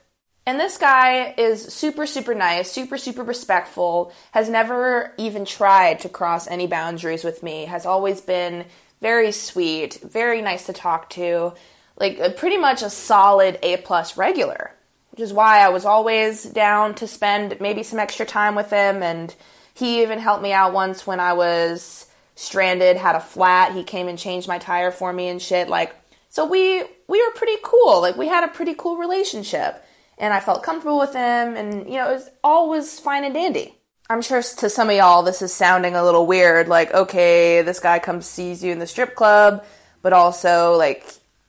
And 0.47 0.57
this 0.57 0.77
guy 0.77 1.33
is 1.37 1.61
super, 1.73 2.05
super 2.05 2.33
nice, 2.33 2.71
super, 2.71 2.97
super 2.97 3.21
respectful, 3.21 4.13
has 4.31 4.47
never 4.47 5.11
even 5.17 5.43
tried 5.43 5.99
to 5.99 6.09
cross 6.09 6.47
any 6.47 6.67
boundaries 6.67 7.25
with 7.25 7.43
me, 7.43 7.65
has 7.65 7.85
always 7.85 8.21
been 8.21 8.63
very 9.01 9.33
sweet, 9.33 9.99
very 10.01 10.41
nice 10.41 10.67
to 10.67 10.73
talk 10.73 11.09
to, 11.11 11.51
like 11.99 12.37
pretty 12.37 12.55
much 12.55 12.81
a 12.81 12.89
solid 12.89 13.59
A 13.61 13.75
plus 13.75 14.15
regular, 14.15 14.71
which 15.11 15.19
is 15.19 15.33
why 15.33 15.59
I 15.59 15.67
was 15.67 15.83
always 15.83 16.43
down 16.45 16.95
to 16.95 17.07
spend 17.07 17.59
maybe 17.59 17.83
some 17.83 17.99
extra 17.99 18.25
time 18.25 18.55
with 18.55 18.69
him. 18.69 19.03
And 19.03 19.35
he 19.73 20.01
even 20.01 20.17
helped 20.17 20.43
me 20.43 20.53
out 20.53 20.71
once 20.71 21.05
when 21.05 21.19
I 21.19 21.33
was 21.33 22.07
stranded, 22.35 22.95
had 22.95 23.17
a 23.17 23.19
flat. 23.19 23.73
He 23.73 23.83
came 23.83 24.07
and 24.07 24.17
changed 24.17 24.47
my 24.47 24.59
tire 24.59 24.91
for 24.91 25.11
me 25.11 25.27
and 25.27 25.41
shit. 25.41 25.67
Like, 25.67 25.93
so 26.29 26.45
we 26.45 26.85
we 27.09 27.21
were 27.21 27.33
pretty 27.35 27.57
cool. 27.63 27.99
Like 27.99 28.15
we 28.15 28.29
had 28.29 28.45
a 28.45 28.47
pretty 28.47 28.75
cool 28.75 28.95
relationship 28.95 29.83
and 30.17 30.33
I 30.33 30.39
felt 30.39 30.63
comfortable 30.63 30.99
with 30.99 31.13
him, 31.13 31.55
and 31.55 31.87
you 31.87 31.95
know, 31.95 32.09
it 32.09 32.13
was 32.13 32.29
all 32.43 32.69
was 32.69 32.99
fine 32.99 33.23
and 33.23 33.33
dandy. 33.33 33.75
I'm 34.09 34.21
sure 34.21 34.41
to 34.41 34.69
some 34.69 34.89
of 34.89 34.95
y'all 34.95 35.23
this 35.23 35.41
is 35.41 35.53
sounding 35.53 35.95
a 35.95 36.03
little 36.03 36.25
weird, 36.25 36.67
like, 36.67 36.93
okay, 36.93 37.61
this 37.61 37.79
guy 37.79 37.99
comes 37.99 38.25
sees 38.25 38.63
you 38.63 38.71
in 38.71 38.79
the 38.79 38.87
strip 38.87 39.15
club, 39.15 39.65
but 40.01 40.13
also 40.13 40.77
like 40.77 41.05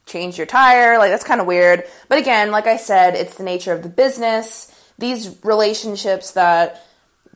change 0.06 0.36
your 0.36 0.46
tire, 0.46 0.98
like 0.98 1.10
that's 1.10 1.24
kind 1.24 1.40
of 1.40 1.46
weird. 1.46 1.84
But 2.08 2.18
again, 2.18 2.50
like 2.50 2.66
I 2.66 2.76
said, 2.76 3.14
it's 3.14 3.36
the 3.36 3.44
nature 3.44 3.72
of 3.72 3.82
the 3.82 3.88
business. 3.88 4.74
These 4.98 5.36
relationships 5.44 6.32
that 6.32 6.84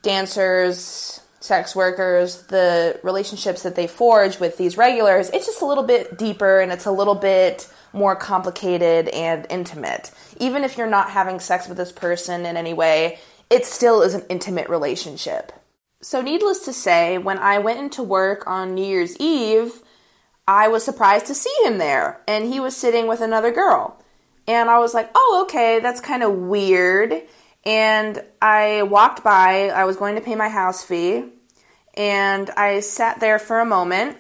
dancers, 0.03 1.21
sex 1.39 1.77
workers, 1.77 2.43
the 2.47 2.99
relationships 3.05 3.63
that 3.63 3.77
they 3.77 3.87
forge 3.87 4.41
with 4.41 4.57
these 4.57 4.77
regulars, 4.77 5.31
it's 5.31 5.47
just 5.47 5.63
a 5.63 5.67
little 5.67 5.85
bit 5.85 6.19
deeper 6.19 6.61
and 6.61 6.73
it's 6.73 6.87
a 6.87 6.91
little 6.91 7.15
bit 7.15 7.73
more 7.93 8.17
complicated 8.17 9.09
and 9.09 9.47
intimate. 9.51 10.11
Even 10.39 10.65
if 10.65 10.77
you're 10.77 10.87
not 10.87 11.11
having 11.11 11.41
sex 11.41 11.69
with 11.69 11.77
this 11.77 11.93
person 11.93 12.47
in 12.47 12.57
any 12.57 12.73
way, 12.73 13.19
it 13.51 13.67
still 13.67 14.03
is 14.03 14.15
an 14.15 14.25
intimate 14.29 14.69
relationship. 14.69 15.53
So, 16.01 16.21
needless 16.21 16.65
to 16.65 16.73
say, 16.73 17.19
when 17.19 17.39
I 17.39 17.59
went 17.59 17.79
into 17.79 18.03
work 18.03 18.47
on 18.47 18.75
New 18.75 18.85
Year's 18.85 19.17
Eve, 19.19 19.83
I 20.49 20.69
was 20.69 20.85
surprised 20.85 21.27
to 21.27 21.35
see 21.35 21.55
him 21.63 21.79
there, 21.79 22.21
and 22.27 22.53
he 22.53 22.59
was 22.59 22.77
sitting 22.77 23.07
with 23.07 23.21
another 23.21 23.53
girl. 23.53 24.03
And 24.49 24.69
I 24.69 24.81
was 24.81 24.95
like, 24.95 25.11
oh, 25.15 25.45
okay, 25.47 25.79
that's 25.79 26.01
kind 26.01 26.25
of 26.25 26.33
weird. 26.33 27.15
And 27.65 28.25
I 28.41 28.83
walked 28.83 29.23
by, 29.23 29.69
I 29.69 29.85
was 29.85 29.97
going 29.97 30.17
to 30.17 30.21
pay 30.21 30.35
my 30.35 30.49
house 30.49 30.83
fee, 30.83 31.25
and 31.95 32.51
I 32.51 32.81
sat 32.81 33.21
there 33.21 33.39
for 33.39 33.61
a 33.61 33.65
moment 33.65 34.17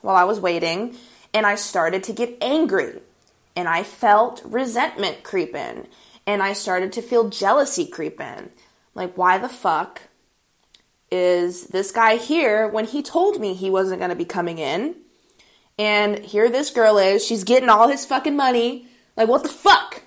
while 0.00 0.16
I 0.16 0.24
was 0.24 0.40
waiting, 0.40 0.96
and 1.34 1.44
I 1.44 1.56
started 1.56 2.04
to 2.04 2.14
get 2.14 2.38
angry 2.40 3.00
and 3.56 3.68
I 3.68 3.82
felt 3.82 4.42
resentment 4.44 5.24
creep 5.24 5.54
in 5.54 5.88
and 6.26 6.42
I 6.42 6.52
started 6.52 6.92
to 6.92 7.02
feel 7.02 7.30
jealousy 7.30 7.86
creep 7.86 8.20
in. 8.20 8.50
Like, 8.94 9.16
why 9.16 9.38
the 9.38 9.48
fuck 9.48 10.02
is 11.10 11.68
this 11.68 11.92
guy 11.92 12.16
here 12.16 12.68
when 12.68 12.84
he 12.84 13.02
told 13.02 13.40
me 13.40 13.54
he 13.54 13.70
wasn't 13.70 14.00
going 14.00 14.10
to 14.10 14.16
be 14.16 14.24
coming 14.24 14.58
in? 14.58 14.96
And 15.78 16.18
here 16.18 16.50
this 16.50 16.70
girl 16.70 16.98
is, 16.98 17.24
she's 17.24 17.44
getting 17.44 17.68
all 17.68 17.88
his 17.88 18.06
fucking 18.06 18.36
money. 18.36 18.88
Like, 19.16 19.28
what 19.28 19.42
the 19.42 19.48
fuck? 19.48 20.02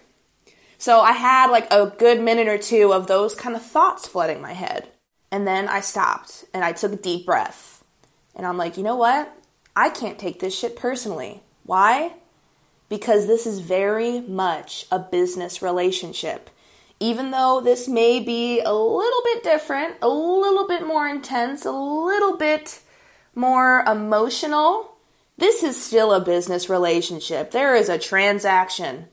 So 0.78 1.02
I 1.02 1.12
had 1.12 1.52
like 1.52 1.72
a 1.72 1.94
good 1.98 2.22
minute 2.22 2.48
or 2.48 2.58
two 2.58 2.94
of 2.94 3.08
those 3.08 3.36
kind 3.36 3.56
of 3.56 3.62
thoughts 3.62 4.08
flooding 4.08 4.42
my 4.42 4.54
head. 4.54 4.88
And 5.32 5.48
then 5.48 5.68
I 5.68 5.82
stopped 5.82 6.46
and 6.54 6.64
I 6.64 6.72
took 6.72 6.94
a 6.94 6.98
deep 6.98 7.26
breath. 7.26 7.84
And 8.36 8.46
I'm 8.46 8.58
like, 8.58 8.78
you 8.78 8.84
know 8.84 8.96
what? 8.96 9.32
I 9.76 9.90
can't 9.90 10.18
take 10.18 10.40
this 10.40 10.58
shit 10.58 10.76
personally. 10.76 11.44
Why? 11.64 12.14
Because 12.90 13.28
this 13.28 13.46
is 13.46 13.60
very 13.60 14.20
much 14.22 14.86
a 14.92 15.00
business 15.00 15.62
relationship. 15.62 16.50
Even 17.00 17.32
though 17.32 17.62
this 17.62 17.88
may 17.88 18.20
be 18.20 18.60
a 18.60 18.74
little 18.74 19.22
bit 19.24 19.44
different, 19.44 19.96
a 20.02 20.10
little 20.10 20.68
bit 20.68 20.86
more 20.86 21.08
intense, 21.08 21.66
a 21.66 21.72
little 21.72 22.36
bit 22.36 22.82
more 23.36 23.86
emotional, 23.88 24.98
this 25.38 25.64
is 25.64 25.82
still 25.82 26.12
a 26.12 26.20
business 26.20 26.68
relationship. 26.70 27.52
There 27.52 27.76
is 27.76 27.88
a 27.88 27.98
transaction. 27.98 29.06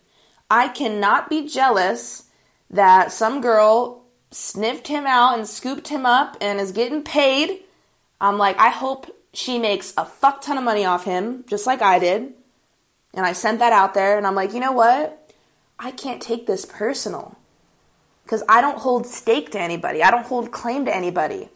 I 0.51 0.69
cannot 0.69 1.31
be 1.31 1.47
jealous 1.47 2.25
that 2.71 3.13
some 3.13 3.41
girl 3.41 4.05
sniffed 4.33 4.89
him 4.89 5.07
out 5.07 5.39
and 5.39 5.47
scooped 5.47 5.89
him 5.89 6.05
up 6.05 6.37
and 6.41 6.59
is 6.59 6.73
getting 6.73 7.03
paid. 7.03 7.61
I'm 8.21 8.39
like, 8.39 8.59
I 8.59 8.71
hope 8.71 9.15
she 9.33 9.59
makes 9.59 9.95
a 9.97 10.05
fuck 10.05 10.41
ton 10.41 10.59
of 10.59 10.65
money 10.65 10.85
off 10.85 11.05
him, 11.05 11.45
just 11.47 11.67
like 11.67 11.83
I 11.83 11.99
did. 11.99 12.33
And 13.17 13.25
I 13.25 13.33
sent 13.33 13.59
that 13.59 13.73
out 13.73 13.95
there 13.95 14.19
and 14.19 14.27
I'm 14.27 14.35
like, 14.35 14.53
you 14.53 14.61
know 14.61 14.73
what? 14.73 15.33
I 15.79 15.91
can't 15.91 16.23
take 16.23 16.47
this 16.47 16.65
personal. 16.65 17.37
Because 18.23 18.43
I 18.49 18.61
don't 18.61 18.79
hold 18.79 19.07
stake 19.07 19.51
to 19.53 19.61
anybody, 19.61 20.03
I 20.03 20.11
don't 20.11 20.27
hold 20.27 20.53
claim 20.53 20.85
to 20.85 20.95
anybody. 20.95 21.49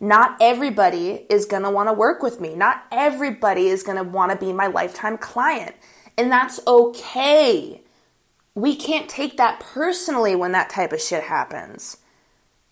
Not 0.00 0.36
everybody 0.40 1.24
is 1.30 1.46
going 1.46 1.62
to 1.62 1.70
want 1.70 1.88
to 1.88 1.92
work 1.92 2.22
with 2.22 2.40
me. 2.40 2.54
Not 2.54 2.84
everybody 2.90 3.68
is 3.68 3.82
going 3.82 3.96
to 3.96 4.04
want 4.04 4.32
to 4.32 4.38
be 4.38 4.52
my 4.52 4.66
lifetime 4.66 5.16
client. 5.16 5.74
And 6.18 6.30
that's 6.30 6.60
okay. 6.66 7.80
We 8.54 8.76
can't 8.76 9.08
take 9.08 9.36
that 9.36 9.60
personally 9.60 10.36
when 10.36 10.52
that 10.52 10.70
type 10.70 10.92
of 10.92 11.00
shit 11.00 11.24
happens. 11.24 11.96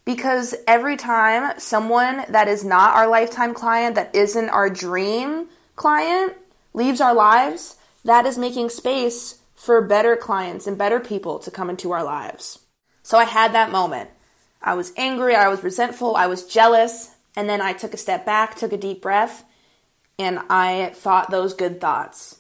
Because 0.05 0.55
every 0.67 0.97
time 0.97 1.59
someone 1.59 2.25
that 2.29 2.49
is 2.49 2.65
not 2.65 2.97
our 2.97 3.09
lifetime 3.09 3.55
client, 3.55 3.95
that 3.95 4.15
isn't 4.15 4.49
our 4.49 4.69
dream 4.69 5.49
client, 5.77 6.35
leaves 6.75 7.01
our 7.01 7.15
lives, 7.15 7.77
that 8.05 8.27
is 8.27 8.39
making 8.39 8.71
space 8.71 9.41
for 9.55 9.81
better 9.81 10.17
clients 10.17 10.67
and 10.67 10.77
better 10.77 10.99
people 10.99 11.39
to 11.39 11.51
come 11.51 11.71
into 11.71 11.93
our 11.93 12.03
lives. 12.03 12.59
So 13.03 13.19
I 13.19 13.25
had 13.25 13.53
that 13.53 13.71
moment. 13.71 14.11
I 14.63 14.75
was 14.75 14.93
angry, 14.97 15.35
I 15.35 15.49
was 15.49 15.63
resentful, 15.63 16.17
I 16.17 16.27
was 16.27 16.47
jealous, 16.47 17.15
and 17.37 17.49
then 17.49 17.61
I 17.61 17.73
took 17.73 17.95
a 17.95 17.99
step 17.99 18.25
back, 18.25 18.57
took 18.57 18.73
a 18.73 18.77
deep 18.77 19.03
breath, 19.03 19.45
and 20.19 20.41
I 20.51 20.93
thought 20.95 21.31
those 21.31 21.55
good 21.55 21.81
thoughts. 21.81 22.39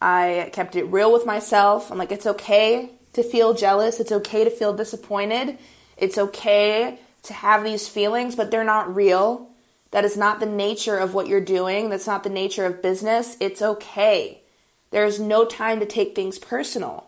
I 0.00 0.50
kept 0.52 0.76
it 0.76 0.84
real 0.84 1.12
with 1.12 1.26
myself. 1.26 1.90
I'm 1.90 1.98
like, 1.98 2.12
it's 2.12 2.26
okay 2.26 2.90
to 3.14 3.22
feel 3.22 3.54
jealous, 3.54 4.00
it's 4.00 4.12
okay 4.12 4.44
to 4.44 4.50
feel 4.50 4.74
disappointed, 4.74 5.58
it's 5.96 6.18
okay 6.18 6.98
to 7.24 7.32
have 7.32 7.64
these 7.64 7.88
feelings, 7.88 8.36
but 8.36 8.50
they're 8.50 8.64
not 8.64 8.94
real. 8.94 9.50
That 9.96 10.04
is 10.04 10.14
not 10.14 10.40
the 10.40 10.44
nature 10.44 10.98
of 10.98 11.14
what 11.14 11.26
you're 11.26 11.40
doing. 11.40 11.88
That's 11.88 12.06
not 12.06 12.22
the 12.22 12.28
nature 12.28 12.66
of 12.66 12.82
business. 12.82 13.34
It's 13.40 13.62
okay. 13.62 14.42
There 14.90 15.06
is 15.06 15.18
no 15.18 15.46
time 15.46 15.80
to 15.80 15.86
take 15.86 16.14
things 16.14 16.38
personal. 16.38 17.06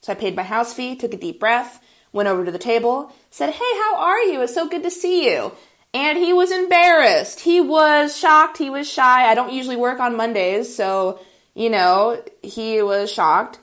So 0.00 0.12
I 0.12 0.16
paid 0.16 0.34
my 0.34 0.42
house 0.42 0.72
fee, 0.72 0.96
took 0.96 1.12
a 1.12 1.18
deep 1.18 1.38
breath, 1.38 1.84
went 2.10 2.30
over 2.30 2.46
to 2.46 2.50
the 2.50 2.58
table, 2.58 3.12
said, 3.28 3.50
Hey, 3.50 3.58
how 3.60 3.96
are 3.98 4.22
you? 4.22 4.40
It's 4.40 4.54
so 4.54 4.66
good 4.66 4.84
to 4.84 4.90
see 4.90 5.30
you. 5.30 5.52
And 5.92 6.16
he 6.16 6.32
was 6.32 6.50
embarrassed. 6.50 7.40
He 7.40 7.60
was 7.60 8.16
shocked. 8.16 8.56
He 8.56 8.70
was 8.70 8.90
shy. 8.90 9.30
I 9.30 9.34
don't 9.34 9.52
usually 9.52 9.76
work 9.76 10.00
on 10.00 10.16
Mondays, 10.16 10.74
so, 10.74 11.20
you 11.52 11.68
know, 11.68 12.22
he 12.42 12.80
was 12.80 13.12
shocked. 13.12 13.58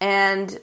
And, 0.00 0.58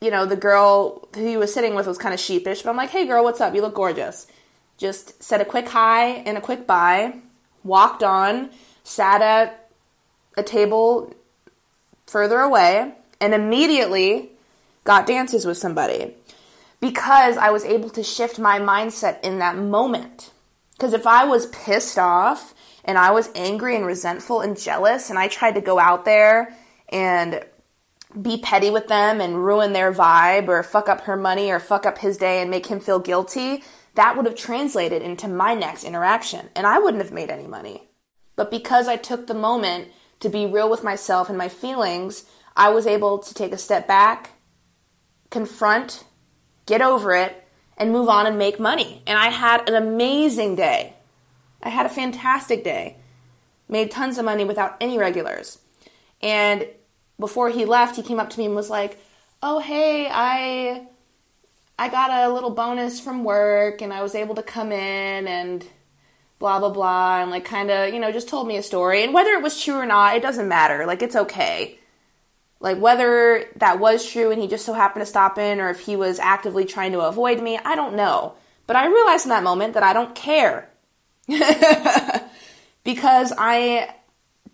you 0.00 0.12
know, 0.12 0.24
the 0.24 0.36
girl 0.36 1.08
who 1.16 1.26
he 1.26 1.36
was 1.36 1.52
sitting 1.52 1.74
with 1.74 1.88
was 1.88 1.98
kind 1.98 2.14
of 2.14 2.20
sheepish, 2.20 2.62
but 2.62 2.70
I'm 2.70 2.76
like, 2.76 2.90
Hey, 2.90 3.08
girl, 3.08 3.24
what's 3.24 3.40
up? 3.40 3.56
You 3.56 3.62
look 3.62 3.74
gorgeous 3.74 4.28
just 4.76 5.22
said 5.22 5.40
a 5.40 5.44
quick 5.44 5.68
hi 5.68 6.06
and 6.06 6.36
a 6.36 6.40
quick 6.40 6.66
bye, 6.66 7.16
walked 7.64 8.02
on, 8.02 8.50
sat 8.84 9.22
at 9.22 9.70
a 10.36 10.42
table 10.42 11.14
further 12.06 12.38
away, 12.38 12.94
and 13.20 13.34
immediately 13.34 14.30
got 14.84 15.06
dances 15.06 15.44
with 15.44 15.58
somebody 15.58 16.14
because 16.80 17.36
I 17.36 17.50
was 17.50 17.64
able 17.64 17.90
to 17.90 18.02
shift 18.02 18.38
my 18.38 18.60
mindset 18.60 19.20
in 19.22 19.38
that 19.38 19.56
moment. 19.56 20.30
Because 20.72 20.92
if 20.92 21.06
I 21.06 21.24
was 21.24 21.46
pissed 21.46 21.98
off 21.98 22.54
and 22.84 22.98
I 22.98 23.10
was 23.10 23.30
angry 23.34 23.76
and 23.76 23.86
resentful 23.86 24.40
and 24.40 24.58
jealous, 24.58 25.10
and 25.10 25.18
I 25.18 25.28
tried 25.28 25.54
to 25.54 25.60
go 25.60 25.78
out 25.78 26.04
there 26.04 26.54
and 26.90 27.42
be 28.20 28.38
petty 28.38 28.70
with 28.70 28.86
them 28.88 29.20
and 29.20 29.44
ruin 29.44 29.72
their 29.72 29.92
vibe 29.92 30.48
or 30.48 30.62
fuck 30.62 30.88
up 30.88 31.02
her 31.02 31.16
money 31.16 31.50
or 31.50 31.58
fuck 31.58 31.86
up 31.86 31.98
his 31.98 32.16
day 32.16 32.40
and 32.40 32.50
make 32.50 32.66
him 32.66 32.80
feel 32.80 32.98
guilty, 32.98 33.62
that 33.96 34.16
would 34.16 34.26
have 34.26 34.34
translated 34.34 35.02
into 35.02 35.26
my 35.26 35.54
next 35.54 35.84
interaction, 35.84 36.50
and 36.54 36.66
I 36.66 36.78
wouldn't 36.78 37.02
have 37.02 37.12
made 37.12 37.30
any 37.30 37.46
money. 37.46 37.88
But 38.36 38.50
because 38.50 38.88
I 38.88 38.96
took 38.96 39.26
the 39.26 39.34
moment 39.34 39.88
to 40.20 40.28
be 40.28 40.46
real 40.46 40.70
with 40.70 40.84
myself 40.84 41.28
and 41.28 41.36
my 41.36 41.48
feelings, 41.48 42.24
I 42.54 42.68
was 42.68 42.86
able 42.86 43.18
to 43.18 43.34
take 43.34 43.52
a 43.52 43.58
step 43.58 43.88
back, 43.88 44.30
confront, 45.30 46.04
get 46.66 46.82
over 46.82 47.14
it, 47.14 47.42
and 47.78 47.90
move 47.90 48.08
on 48.08 48.26
and 48.26 48.38
make 48.38 48.60
money. 48.60 49.02
And 49.06 49.18
I 49.18 49.28
had 49.28 49.68
an 49.68 49.74
amazing 49.74 50.56
day. 50.56 50.94
I 51.62 51.70
had 51.70 51.86
a 51.86 51.90
fantastic 51.90 52.64
day. 52.64 52.98
Made 53.68 53.90
tons 53.90 54.18
of 54.18 54.24
money 54.24 54.44
without 54.44 54.76
any 54.80 54.98
regulars. 54.98 55.58
And 56.22 56.66
before 57.18 57.50
he 57.50 57.64
left, 57.64 57.96
he 57.96 58.02
came 58.02 58.20
up 58.20 58.30
to 58.30 58.38
me 58.38 58.46
and 58.46 58.54
was 58.54 58.70
like, 58.70 58.98
Oh, 59.42 59.58
hey, 59.58 60.08
I 60.10 60.86
I 61.78 61.88
got 61.88 62.10
a 62.10 62.32
little 62.32 62.50
bonus 62.50 63.00
from 63.00 63.24
work 63.24 63.82
and 63.82 63.92
I 63.92 64.02
was 64.02 64.14
able 64.14 64.34
to 64.36 64.42
come 64.42 64.72
in 64.72 65.28
and 65.28 65.64
blah 66.38 66.58
blah 66.58 66.70
blah 66.70 67.22
and 67.22 67.30
like 67.30 67.44
kind 67.44 67.70
of, 67.70 67.92
you 67.92 68.00
know, 68.00 68.12
just 68.12 68.28
told 68.28 68.48
me 68.48 68.56
a 68.56 68.62
story. 68.62 69.04
And 69.04 69.12
whether 69.12 69.30
it 69.30 69.42
was 69.42 69.62
true 69.62 69.74
or 69.74 69.86
not, 69.86 70.16
it 70.16 70.22
doesn't 70.22 70.48
matter. 70.48 70.86
Like 70.86 71.02
it's 71.02 71.16
okay. 71.16 71.78
Like 72.60 72.78
whether 72.78 73.44
that 73.56 73.78
was 73.78 74.08
true 74.10 74.30
and 74.30 74.40
he 74.40 74.48
just 74.48 74.64
so 74.64 74.72
happened 74.72 75.02
to 75.02 75.06
stop 75.06 75.38
in 75.38 75.60
or 75.60 75.68
if 75.68 75.80
he 75.80 75.96
was 75.96 76.18
actively 76.18 76.64
trying 76.64 76.92
to 76.92 77.00
avoid 77.00 77.42
me, 77.42 77.58
I 77.58 77.76
don't 77.76 77.94
know. 77.94 78.34
But 78.66 78.76
I 78.76 78.86
realized 78.86 79.26
in 79.26 79.30
that 79.30 79.42
moment 79.42 79.74
that 79.74 79.82
I 79.82 79.92
don't 79.92 80.14
care. 80.14 80.70
because 82.84 83.32
I 83.36 83.94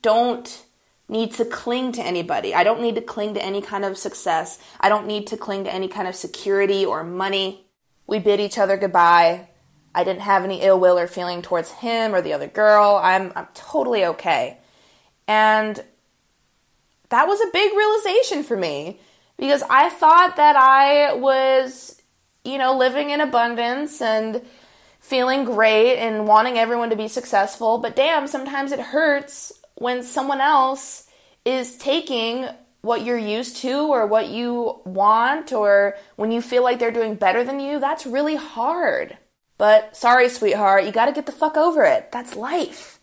don't 0.00 0.64
need 1.12 1.32
to 1.34 1.44
cling 1.44 1.92
to 1.92 2.02
anybody. 2.02 2.54
I 2.54 2.64
don't 2.64 2.80
need 2.80 2.96
to 2.96 3.02
cling 3.02 3.34
to 3.34 3.44
any 3.44 3.60
kind 3.60 3.84
of 3.84 3.98
success. 3.98 4.58
I 4.80 4.88
don't 4.88 5.06
need 5.06 5.28
to 5.28 5.36
cling 5.36 5.64
to 5.64 5.72
any 5.72 5.86
kind 5.86 6.08
of 6.08 6.16
security 6.16 6.84
or 6.84 7.04
money. 7.04 7.66
We 8.06 8.18
bid 8.18 8.40
each 8.40 8.58
other 8.58 8.76
goodbye. 8.76 9.48
I 9.94 10.04
didn't 10.04 10.22
have 10.22 10.42
any 10.42 10.62
ill 10.62 10.80
will 10.80 10.98
or 10.98 11.06
feeling 11.06 11.42
towards 11.42 11.70
him 11.70 12.14
or 12.14 12.22
the 12.22 12.32
other 12.32 12.48
girl. 12.48 12.98
I'm 13.00 13.32
I'm 13.36 13.46
totally 13.54 14.06
okay. 14.06 14.58
And 15.28 15.78
that 17.10 17.28
was 17.28 17.40
a 17.42 17.52
big 17.52 17.72
realization 17.76 18.42
for 18.42 18.56
me 18.56 18.98
because 19.36 19.62
I 19.68 19.90
thought 19.90 20.36
that 20.36 20.56
I 20.56 21.12
was, 21.12 22.00
you 22.42 22.56
know, 22.56 22.76
living 22.76 23.10
in 23.10 23.20
abundance 23.20 24.00
and 24.00 24.42
feeling 24.98 25.44
great 25.44 25.98
and 25.98 26.26
wanting 26.26 26.56
everyone 26.56 26.88
to 26.88 26.96
be 26.96 27.08
successful, 27.08 27.78
but 27.78 27.96
damn, 27.96 28.26
sometimes 28.26 28.72
it 28.72 28.80
hurts 28.80 29.52
when 29.82 30.02
someone 30.02 30.40
else 30.40 31.08
is 31.44 31.76
taking 31.76 32.48
what 32.82 33.04
you're 33.04 33.18
used 33.18 33.56
to 33.58 33.72
or 33.72 34.06
what 34.06 34.28
you 34.28 34.80
want 34.84 35.52
or 35.52 35.96
when 36.16 36.32
you 36.32 36.40
feel 36.40 36.62
like 36.62 36.78
they're 36.78 36.90
doing 36.90 37.16
better 37.16 37.44
than 37.44 37.60
you, 37.60 37.80
that's 37.80 38.06
really 38.06 38.36
hard. 38.36 39.18
But 39.58 39.96
sorry, 39.96 40.28
sweetheart, 40.28 40.84
you 40.84 40.92
gotta 40.92 41.12
get 41.12 41.26
the 41.26 41.32
fuck 41.32 41.56
over 41.56 41.84
it. 41.84 42.10
That's 42.12 42.36
life. 42.36 43.00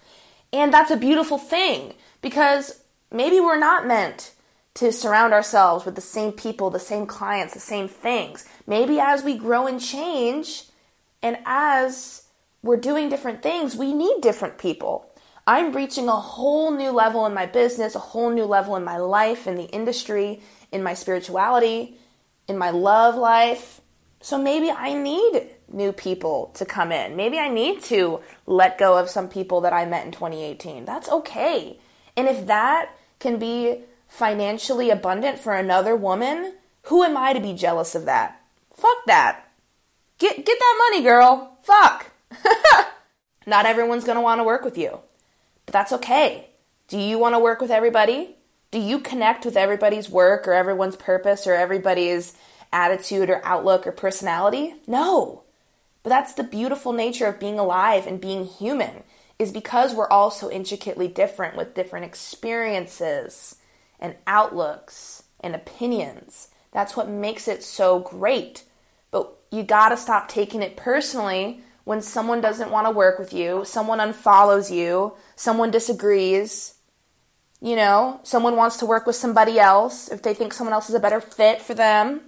And 0.52 0.74
that's 0.74 0.92
a 0.92 0.98
beautiful 0.98 1.38
thing 1.38 1.94
because 2.22 2.82
maybe 3.12 3.40
we're 3.40 3.60
not 3.60 3.88
meant 3.88 4.34
to 4.76 4.92
surround 4.92 5.34
ourselves 5.34 5.86
with 5.86 5.96
the 5.96 6.02
same 6.02 6.32
people, 6.32 6.70
the 6.70 6.80
same 6.80 7.06
clients, 7.06 7.54
the 7.54 7.60
same 7.60 7.88
things. 7.88 8.46
Maybe 8.66 9.00
as 9.00 9.24
we 9.24 9.38
grow 9.38 9.68
and 9.68 9.82
change 9.82 10.66
and 11.22 11.38
as 11.46 12.24
we're 12.62 12.78
doing 12.78 13.10
different 13.10 13.42
things, 13.42 13.76
we 13.76 13.94
need 13.94 14.22
different 14.22 14.58
people. 14.58 15.09
I'm 15.50 15.74
reaching 15.74 16.08
a 16.08 16.16
whole 16.16 16.70
new 16.70 16.92
level 16.92 17.26
in 17.26 17.34
my 17.34 17.48
business, 17.48 17.96
a 17.96 18.00
whole 18.00 18.30
new 18.30 18.46
level 18.46 18.76
in 18.76 18.84
my 18.84 18.98
life, 18.98 19.48
in 19.48 19.56
the 19.56 19.64
industry, 19.64 20.42
in 20.72 20.84
my 20.84 20.94
spirituality, 20.94 21.98
in 22.48 22.56
my 22.56 22.70
love 22.70 23.16
life. 23.16 23.82
So 24.22 24.38
maybe 24.38 24.70
I 24.70 24.94
need 24.94 25.50
new 25.68 25.92
people 25.92 26.52
to 26.54 26.66
come 26.66 26.92
in. 26.92 27.16
Maybe 27.16 27.40
I 27.40 27.50
need 27.50 27.82
to 27.86 28.22
let 28.46 28.78
go 28.78 29.00
of 29.00 29.10
some 29.10 29.28
people 29.28 29.62
that 29.62 29.74
I 29.74 29.88
met 29.88 30.06
in 30.06 30.12
2018. 30.12 30.86
That's 30.86 31.10
okay. 31.10 31.80
And 32.16 32.28
if 32.28 32.46
that 32.46 32.96
can 33.18 33.40
be 33.40 33.80
financially 34.08 34.92
abundant 34.92 35.40
for 35.40 35.56
another 35.56 35.96
woman, 35.96 36.58
who 36.84 37.02
am 37.02 37.18
I 37.18 37.34
to 37.34 37.40
be 37.40 37.54
jealous 37.54 37.96
of 37.96 38.06
that? 38.06 38.40
Fuck 38.72 38.98
that. 39.08 39.48
Get 40.20 40.46
get 40.46 40.60
that 40.60 40.90
money, 40.92 41.04
girl. 41.04 41.58
Fuck. 41.64 42.12
Not 43.48 43.66
everyone's 43.66 44.04
going 44.04 44.18
to 44.18 44.22
want 44.22 44.38
to 44.38 44.44
work 44.44 44.64
with 44.64 44.78
you. 44.78 45.00
But 45.70 45.74
that's 45.74 45.94
okay. 45.94 46.50
Do 46.88 46.98
you 46.98 47.20
want 47.20 47.36
to 47.36 47.40
work 47.40 47.62
with 47.62 47.70
everybody? 47.70 48.36
Do 48.72 48.80
you 48.80 48.98
connect 48.98 49.46
with 49.46 49.56
everybody's 49.56 50.10
work 50.10 50.48
or 50.48 50.54
everyone's 50.54 50.96
purpose 50.96 51.46
or 51.46 51.54
everybody's 51.54 52.34
attitude 52.74 53.30
or 53.30 53.46
outlook 53.46 53.86
or 53.86 53.92
personality? 53.92 54.74
No. 54.88 55.44
But 56.02 56.10
that's 56.10 56.34
the 56.34 56.42
beautiful 56.42 56.92
nature 56.92 57.28
of 57.28 57.40
being 57.40 57.60
alive 57.60 58.08
and 58.08 58.20
being 58.20 58.46
human 58.46 59.04
is 59.38 59.52
because 59.52 59.94
we're 59.94 60.10
all 60.10 60.32
so 60.32 60.50
intricately 60.50 61.08
different 61.08 61.56
with 61.56 61.76
different 61.76 62.08
experiences 62.08 63.58
and 64.00 64.16
outlooks 64.26 65.22
and 65.40 65.54
opinions. 65.54 66.48
That's 66.72 66.98
what 66.98 67.08
makes 67.08 67.48
it 67.48 67.62
so 67.62 68.00
great. 68.00 68.64
But 69.12 69.32
you 69.52 69.62
got 69.62 69.90
to 69.90 69.98
stop 69.98 70.30
taking 70.30 70.64
it 70.64 70.76
personally 70.76 71.62
when 71.84 72.02
someone 72.02 72.42
doesn't 72.42 72.72
want 72.72 72.88
to 72.88 72.92
work 72.92 73.20
with 73.20 73.34
you, 73.34 73.64
someone 73.66 74.00
unfollows 74.00 74.70
you, 74.72 75.14
someone 75.36 75.72
disagrees, 75.72 76.76
you 77.62 77.76
know, 77.76 78.20
someone 78.24 78.56
wants 78.56 78.78
to 78.78 78.86
work 78.86 79.06
with 79.06 79.16
somebody 79.16 79.60
else 79.60 80.10
if 80.10 80.22
they 80.22 80.34
think 80.34 80.54
someone 80.54 80.74
else 80.74 80.90
is 80.90 80.96
a 80.96 81.00
better 81.00 81.20
fit 81.20 81.62
for 81.62 81.74
them. 81.74 82.22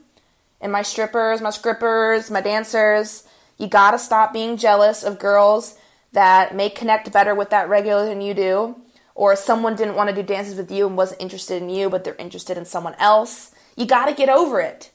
And 0.60 0.72
my 0.72 0.82
strippers, 0.82 1.42
my 1.42 1.50
scrippers, 1.50 2.30
my 2.30 2.42
dancers, 2.42 3.24
you 3.58 3.68
gotta 3.68 3.98
stop 3.98 4.34
being 4.34 4.58
jealous 4.58 5.04
of 5.04 5.20
girls 5.20 5.78
that 6.12 6.56
may 6.56 6.70
connect 6.70 7.12
better 7.12 7.34
with 7.34 7.50
that 7.52 7.70
regular 7.70 8.06
than 8.06 8.22
you 8.22 8.34
do. 8.34 8.76
Or 9.16 9.36
someone 9.36 9.76
didn't 9.76 9.96
want 9.96 10.10
to 10.10 10.16
do 10.16 10.24
dances 10.24 10.56
with 10.56 10.72
you 10.72 10.88
and 10.88 10.98
wasn't 10.98 11.22
interested 11.22 11.62
in 11.62 11.70
you, 11.70 11.90
but 11.90 12.04
they're 12.04 12.16
interested 12.16 12.58
in 12.58 12.66
someone 12.66 12.96
else. 12.96 13.52
You 13.76 13.86
gotta 13.86 14.14
get 14.14 14.30
over 14.30 14.60
it. 14.60 14.92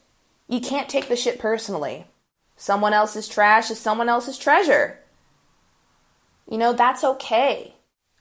You 0.48 0.60
can't 0.60 0.88
take 0.88 1.08
the 1.08 1.16
shit 1.16 1.38
personally. 1.38 2.06
Someone 2.56 2.92
else's 2.92 3.28
trash 3.28 3.70
is 3.70 3.78
someone 3.78 4.08
else's 4.08 4.38
treasure. 4.38 4.98
You 6.50 6.58
know, 6.58 6.72
that's 6.72 7.04
okay. 7.04 7.74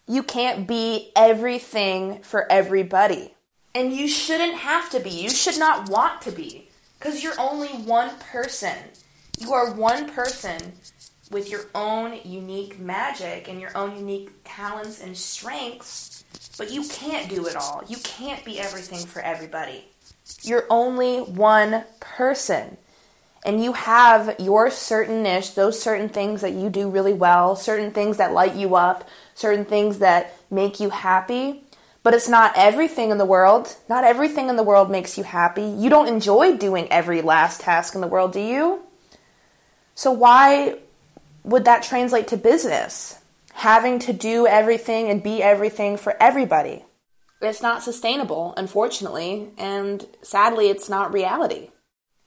You 0.08 0.24
can't 0.24 0.68
be 0.68 1.12
everything 1.16 2.22
for 2.22 2.52
everybody. 2.52 3.34
And 3.74 3.94
you 3.94 4.08
shouldn't 4.08 4.56
have 4.56 4.90
to 4.92 5.00
be. 5.00 5.10
You 5.10 5.30
should 5.30 5.58
not 5.58 5.90
want 5.90 6.22
to 6.24 6.32
be. 6.32 6.70
Because 7.00 7.24
you're 7.24 7.40
only 7.40 7.68
one 7.68 8.10
person. 8.32 8.78
You 9.40 9.54
are 9.54 9.74
one 9.74 10.10
person 10.10 10.74
with 11.32 11.50
your 11.50 11.66
own 11.74 12.20
unique 12.24 12.80
magic 12.80 13.48
and 13.48 13.60
your 13.60 13.76
own 13.76 13.98
unique 13.98 14.30
talents 14.44 15.02
and 15.02 15.18
strengths, 15.18 16.24
but 16.58 16.72
you 16.72 16.84
can't 16.88 17.30
do 17.30 17.48
it 17.48 17.56
all. 17.56 17.84
You 17.88 17.98
can't 17.98 18.44
be 18.46 18.60
everything 18.60 19.06
for 19.06 19.22
everybody. 19.22 19.86
You're 20.44 20.66
only 20.70 21.20
one 21.20 21.84
person 22.00 22.78
and 23.46 23.64
you 23.64 23.74
have 23.74 24.36
your 24.40 24.72
certain 24.72 25.22
niche, 25.22 25.54
those 25.54 25.80
certain 25.80 26.10
things 26.10 26.42
that 26.42 26.54
you 26.54 26.70
do 26.70 26.90
really 26.90 27.14
well, 27.14 27.56
certain 27.56 27.92
things 27.92 28.18
that 28.18 28.34
light 28.34 28.56
you 28.56 28.76
up, 28.76 29.08
certain 29.36 29.66
things 29.66 30.00
that 30.00 30.36
make 30.50 30.80
you 30.80 30.90
happy. 30.90 31.62
But 32.02 32.16
it's 32.16 32.28
not 32.28 32.54
everything 32.56 33.12
in 33.12 33.20
the 33.20 33.26
world. 33.26 33.76
Not 33.88 34.04
everything 34.04 34.50
in 34.50 34.56
the 34.56 34.64
world 34.64 34.90
makes 34.90 35.18
you 35.18 35.24
happy. 35.24 35.64
You 35.64 35.90
don't 35.90 36.08
enjoy 36.08 36.58
doing 36.58 36.92
every 36.92 37.22
last 37.22 37.62
task 37.62 37.94
in 37.94 38.02
the 38.02 38.08
world, 38.08 38.34
do 38.34 38.40
you? 38.40 38.82
So, 39.94 40.12
why 40.12 40.80
would 41.44 41.66
that 41.66 41.84
translate 41.84 42.28
to 42.30 42.38
business? 42.38 43.20
Having 43.54 44.00
to 44.00 44.14
do 44.14 44.46
everything 44.46 45.10
and 45.10 45.24
be 45.24 45.42
everything 45.42 45.98
for 45.98 46.22
everybody. 46.22 46.84
It's 47.42 47.62
not 47.62 47.84
sustainable, 47.84 48.54
unfortunately, 48.58 49.50
and 49.58 50.06
sadly, 50.22 50.70
it's 50.70 50.90
not 50.90 51.14
reality 51.14 51.70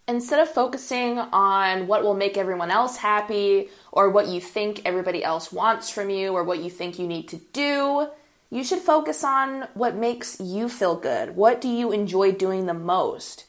instead 0.09 0.41
of 0.41 0.49
focusing 0.49 1.19
on 1.19 1.87
what 1.87 2.03
will 2.03 2.15
make 2.15 2.39
everyone 2.39 2.71
else 2.71 2.97
happy 2.97 3.69
or 3.93 4.09
what 4.09 4.27
you 4.27 4.41
think 4.41 4.81
everybody 4.85 5.23
else 5.23 5.53
wants 5.53 5.91
from 5.91 6.09
you 6.09 6.33
or 6.33 6.43
what 6.43 6.61
you 6.61 6.71
think 6.71 6.99
you 6.99 7.07
need 7.07 7.29
to 7.29 7.37
do, 7.53 8.09
you 8.51 8.65
should 8.65 8.79
focus 8.79 9.23
on 9.23 9.69
what 9.75 9.95
makes 9.95 10.41
you 10.41 10.71
feel 10.71 10.97
good. 10.97 11.37
What 11.37 11.61
do 11.61 11.69
you 11.69 11.93
enjoy 11.93 12.33
doing 12.33 12.65
the 12.65 12.75
most? 12.75 13.45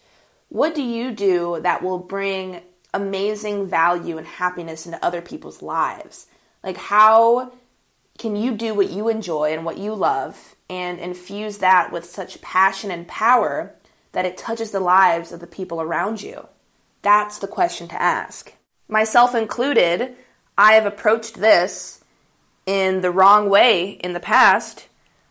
What 0.49 0.75
do 0.75 0.83
you 0.83 1.11
do 1.11 1.59
that 1.61 1.81
will 1.81 1.99
bring 1.99 2.61
amazing 2.93 3.69
value 3.69 4.17
and 4.17 4.27
happiness 4.27 4.85
into 4.85 5.03
other 5.03 5.21
people's 5.21 5.61
lives? 5.61 6.27
Like, 6.61 6.75
how 6.75 7.53
can 8.17 8.35
you 8.35 8.53
do 8.53 8.73
what 8.73 8.89
you 8.89 9.07
enjoy 9.07 9.53
and 9.53 9.63
what 9.63 9.77
you 9.77 9.93
love 9.93 10.55
and 10.69 10.99
infuse 10.99 11.59
that 11.59 11.93
with 11.93 12.03
such 12.03 12.41
passion 12.41 12.91
and 12.91 13.07
power 13.07 13.73
that 14.11 14.25
it 14.25 14.37
touches 14.37 14.71
the 14.71 14.79
lives 14.79 15.31
of 15.31 15.39
the 15.39 15.47
people 15.47 15.81
around 15.81 16.21
you? 16.21 16.47
That's 17.01 17.39
the 17.39 17.47
question 17.47 17.87
to 17.89 18.01
ask. 18.01 18.53
Myself 18.87 19.35
included, 19.35 20.15
I 20.57 20.73
have 20.73 20.85
approached 20.85 21.35
this 21.35 22.03
in 22.65 23.01
the 23.01 23.11
wrong 23.11 23.49
way 23.49 23.91
in 23.91 24.13
the 24.13 24.19
past 24.19 24.87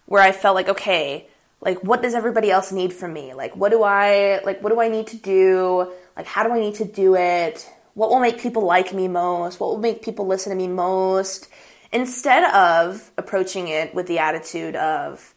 where 0.07 0.23
I 0.23 0.33
felt 0.33 0.55
like, 0.55 0.69
okay, 0.69 1.29
like 1.61 1.83
what 1.83 2.03
does 2.03 2.15
everybody 2.15 2.51
else 2.51 2.73
need 2.73 2.93
from 2.93 3.13
me? 3.13 3.35
Like 3.35 3.57
what 3.57 3.71
do 3.71 3.83
I 3.83 4.41
like 4.45 4.63
what 4.63 4.71
do 4.71 4.81
I 4.81 4.89
need 4.89 5.09
to 5.09 5.17
do? 5.17 5.93
Like 6.17 6.27
how 6.27 6.45
do 6.45 6.53
I 6.53 6.61
need 6.61 6.77
to 6.77 6.85
do 6.85 7.17
it? 7.17 7.69
What 7.95 8.11
will 8.11 8.21
make 8.21 8.41
people 8.41 8.63
like 8.63 8.93
me 8.95 9.09
most? 9.09 9.59
What 9.59 9.71
will 9.71 9.79
make 9.79 10.03
people 10.03 10.27
listen 10.27 10.51
to 10.51 10.57
me 10.57 10.69
most? 10.69 11.49
Instead 11.93 12.45
of 12.55 13.11
approaching 13.17 13.69
it 13.69 13.95
with 13.95 14.07
the 14.07 14.19
attitude 14.19 14.77
of 14.77 15.35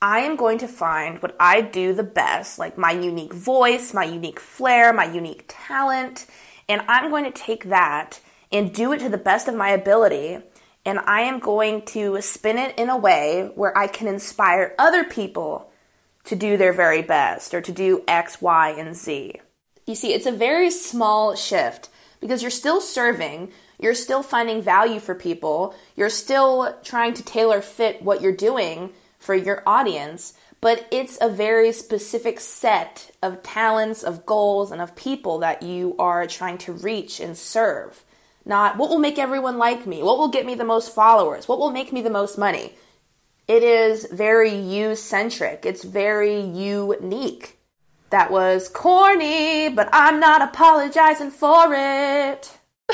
I 0.00 0.20
am 0.20 0.36
going 0.36 0.58
to 0.58 0.68
find 0.68 1.22
what 1.22 1.34
I 1.40 1.62
do 1.62 1.94
the 1.94 2.02
best, 2.02 2.58
like 2.58 2.76
my 2.76 2.90
unique 2.90 3.32
voice, 3.32 3.94
my 3.94 4.04
unique 4.04 4.38
flair, 4.38 4.92
my 4.92 5.06
unique 5.06 5.44
talent, 5.48 6.26
and 6.68 6.82
I'm 6.86 7.10
going 7.10 7.24
to 7.24 7.30
take 7.30 7.64
that 7.64 8.20
and 8.52 8.74
do 8.74 8.92
it 8.92 8.98
to 9.00 9.08
the 9.08 9.16
best 9.16 9.48
of 9.48 9.54
my 9.54 9.70
ability. 9.70 10.38
And 10.84 10.98
I 11.00 11.22
am 11.22 11.38
going 11.38 11.82
to 11.86 12.20
spin 12.20 12.58
it 12.58 12.78
in 12.78 12.90
a 12.90 12.96
way 12.96 13.50
where 13.54 13.76
I 13.76 13.86
can 13.86 14.06
inspire 14.06 14.74
other 14.78 15.02
people 15.02 15.70
to 16.24 16.36
do 16.36 16.56
their 16.56 16.72
very 16.72 17.02
best 17.02 17.54
or 17.54 17.60
to 17.62 17.72
do 17.72 18.04
X, 18.06 18.42
Y, 18.42 18.70
and 18.78 18.94
Z. 18.94 19.40
You 19.86 19.94
see, 19.94 20.12
it's 20.12 20.26
a 20.26 20.32
very 20.32 20.70
small 20.70 21.34
shift 21.34 21.88
because 22.20 22.42
you're 22.42 22.50
still 22.50 22.80
serving, 22.80 23.50
you're 23.80 23.94
still 23.94 24.22
finding 24.22 24.60
value 24.60 25.00
for 25.00 25.14
people, 25.14 25.74
you're 25.96 26.10
still 26.10 26.76
trying 26.82 27.14
to 27.14 27.22
tailor 27.22 27.62
fit 27.62 28.02
what 28.02 28.20
you're 28.20 28.32
doing 28.32 28.92
for 29.18 29.34
your 29.34 29.62
audience, 29.66 30.34
but 30.60 30.86
it's 30.90 31.18
a 31.20 31.28
very 31.28 31.72
specific 31.72 32.40
set 32.40 33.10
of 33.22 33.42
talents, 33.42 34.02
of 34.02 34.26
goals, 34.26 34.72
and 34.72 34.80
of 34.80 34.96
people 34.96 35.38
that 35.38 35.62
you 35.62 35.94
are 35.98 36.26
trying 36.26 36.58
to 36.58 36.72
reach 36.72 37.20
and 37.20 37.36
serve. 37.36 38.04
Not 38.44 38.76
what 38.76 38.88
will 38.88 38.98
make 38.98 39.18
everyone 39.18 39.58
like 39.58 39.86
me, 39.86 40.02
what 40.02 40.18
will 40.18 40.28
get 40.28 40.46
me 40.46 40.54
the 40.54 40.64
most 40.64 40.94
followers, 40.94 41.48
what 41.48 41.58
will 41.58 41.72
make 41.72 41.92
me 41.92 42.00
the 42.00 42.10
most 42.10 42.38
money. 42.38 42.72
It 43.48 43.62
is 43.62 44.06
very 44.10 44.54
you 44.54 44.96
centric, 44.96 45.66
it's 45.66 45.84
very 45.84 46.40
unique. 46.40 47.58
That 48.10 48.30
was 48.30 48.68
corny, 48.68 49.68
but 49.68 49.88
I'm 49.92 50.20
not 50.20 50.42
apologizing 50.42 51.32
for 51.32 51.74
it. 51.74 52.56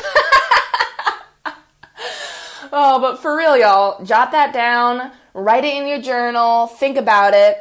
oh, 2.72 2.98
but 2.98 3.20
for 3.20 3.36
real, 3.36 3.56
y'all, 3.56 4.02
jot 4.04 4.32
that 4.32 4.54
down, 4.54 5.12
write 5.34 5.64
it 5.64 5.74
in 5.74 5.86
your 5.86 6.00
journal, 6.00 6.66
think 6.66 6.96
about 6.96 7.34
it. 7.34 7.56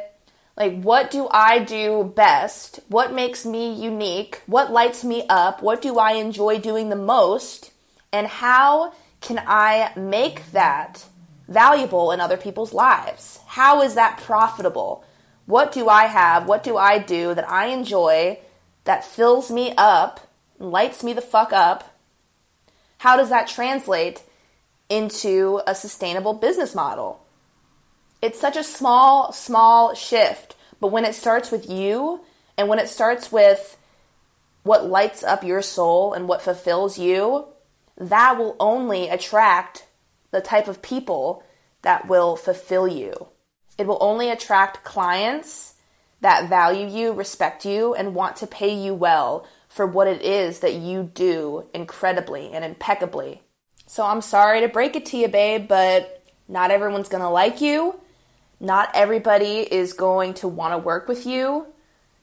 Like, 0.56 0.82
what 0.82 1.10
do 1.10 1.28
I 1.30 1.60
do 1.60 2.12
best? 2.14 2.80
What 2.88 3.14
makes 3.14 3.46
me 3.46 3.72
unique? 3.72 4.42
What 4.46 4.70
lights 4.70 5.02
me 5.02 5.24
up? 5.28 5.62
What 5.62 5.80
do 5.80 5.98
I 5.98 6.12
enjoy 6.12 6.58
doing 6.58 6.90
the 6.90 6.96
most? 6.96 7.72
And 8.12 8.26
how 8.26 8.92
can 9.22 9.42
I 9.46 9.92
make 9.96 10.52
that 10.52 11.06
valuable 11.48 12.12
in 12.12 12.20
other 12.20 12.36
people's 12.36 12.74
lives? 12.74 13.40
How 13.46 13.82
is 13.82 13.94
that 13.94 14.18
profitable? 14.18 15.04
What 15.46 15.72
do 15.72 15.88
I 15.88 16.04
have? 16.04 16.46
What 16.46 16.62
do 16.62 16.76
I 16.76 16.98
do 16.98 17.34
that 17.34 17.48
I 17.50 17.66
enjoy 17.68 18.38
that 18.84 19.04
fills 19.04 19.50
me 19.50 19.72
up, 19.78 20.20
lights 20.58 21.02
me 21.02 21.14
the 21.14 21.22
fuck 21.22 21.52
up? 21.52 21.96
How 22.98 23.16
does 23.16 23.30
that 23.30 23.48
translate 23.48 24.22
into 24.88 25.62
a 25.66 25.74
sustainable 25.74 26.34
business 26.34 26.74
model? 26.74 27.21
It's 28.22 28.40
such 28.40 28.56
a 28.56 28.62
small, 28.62 29.32
small 29.32 29.94
shift, 29.94 30.54
but 30.80 30.92
when 30.92 31.04
it 31.04 31.14
starts 31.14 31.50
with 31.50 31.68
you 31.68 32.20
and 32.56 32.68
when 32.68 32.78
it 32.78 32.88
starts 32.88 33.32
with 33.32 33.76
what 34.62 34.88
lights 34.88 35.24
up 35.24 35.42
your 35.42 35.60
soul 35.60 36.12
and 36.12 36.28
what 36.28 36.40
fulfills 36.40 36.98
you, 36.98 37.46
that 37.96 38.38
will 38.38 38.56
only 38.60 39.08
attract 39.08 39.86
the 40.30 40.40
type 40.40 40.68
of 40.68 40.80
people 40.80 41.42
that 41.82 42.08
will 42.08 42.36
fulfill 42.36 42.86
you. 42.86 43.12
It 43.76 43.86
will 43.88 43.98
only 44.00 44.30
attract 44.30 44.84
clients 44.84 45.74
that 46.20 46.48
value 46.48 46.86
you, 46.86 47.12
respect 47.12 47.64
you, 47.64 47.94
and 47.94 48.14
want 48.14 48.36
to 48.36 48.46
pay 48.46 48.72
you 48.72 48.94
well 48.94 49.46
for 49.68 49.84
what 49.84 50.06
it 50.06 50.22
is 50.22 50.60
that 50.60 50.74
you 50.74 51.10
do 51.14 51.66
incredibly 51.74 52.52
and 52.52 52.64
impeccably. 52.64 53.42
So 53.88 54.06
I'm 54.06 54.20
sorry 54.20 54.60
to 54.60 54.68
break 54.68 54.94
it 54.94 55.06
to 55.06 55.16
you, 55.16 55.26
babe, 55.26 55.66
but 55.66 56.24
not 56.46 56.70
everyone's 56.70 57.08
gonna 57.08 57.30
like 57.30 57.60
you. 57.60 57.98
Not 58.62 58.90
everybody 58.94 59.58
is 59.58 59.92
going 59.92 60.34
to 60.34 60.46
wanna 60.46 60.78
work 60.78 61.08
with 61.08 61.26
you. 61.26 61.66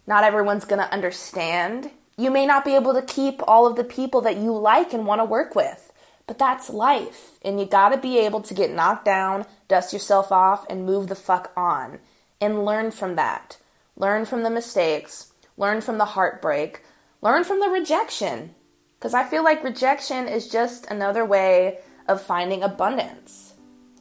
Not 0.08 0.24
everyone's 0.24 0.64
gonna 0.64 0.88
understand. 0.90 1.92
You 2.18 2.32
may 2.32 2.46
not 2.46 2.64
be 2.64 2.76
able 2.76 2.94
to 2.94 3.02
keep 3.02 3.42
all 3.46 3.68
of 3.68 3.76
the 3.76 3.84
people 3.84 4.22
that 4.22 4.38
you 4.38 4.54
like 4.56 4.94
and 4.94 5.06
wanna 5.06 5.26
work 5.26 5.54
with, 5.54 5.92
but 6.28 6.38
that's 6.38 6.70
life. 6.70 7.32
And 7.42 7.60
you 7.60 7.66
gotta 7.66 7.98
be 7.98 8.20
able 8.20 8.40
to 8.44 8.54
get 8.54 8.72
knocked 8.72 9.04
down, 9.04 9.48
dust 9.68 9.92
yourself 9.92 10.32
off, 10.32 10.66
and 10.70 10.86
move 10.86 11.10
the 11.10 11.16
fuck 11.16 11.52
on. 11.58 12.00
And 12.40 12.64
learn 12.64 12.92
from 12.92 13.16
that. 13.18 13.58
Learn 13.98 14.24
from 14.26 14.44
the 14.44 14.50
mistakes. 14.50 15.34
Learn 15.58 15.82
from 15.82 15.98
the 15.98 16.06
heartbreak. 16.06 16.86
Learn 17.22 17.44
from 17.44 17.60
the 17.60 17.68
rejection. 17.68 18.56
Because 18.98 19.14
I 19.14 19.26
feel 19.26 19.44
like 19.44 19.62
rejection 19.62 20.30
is 20.30 20.48
just 20.48 20.86
another 20.86 21.26
way 21.26 21.80
of 22.08 22.22
finding 22.22 22.64
abundance. 22.64 23.49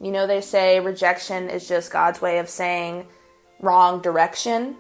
You 0.01 0.13
know, 0.13 0.27
they 0.27 0.41
say 0.41 0.79
rejection 0.81 1.51
is 1.51 1.67
just 1.67 1.91
God's 1.91 2.21
way 2.21 2.39
of 2.39 2.49
saying 2.49 3.07
wrong 3.61 4.01
direction. 4.01 4.77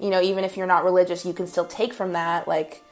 You 0.00 0.10
know, 0.10 0.20
even 0.22 0.44
if 0.44 0.56
you're 0.56 0.66
not 0.66 0.84
religious, 0.84 1.26
you 1.26 1.34
can 1.34 1.46
still 1.46 1.66
take 1.66 1.92
from 1.92 2.12
that, 2.12 2.48
like, 2.48 2.82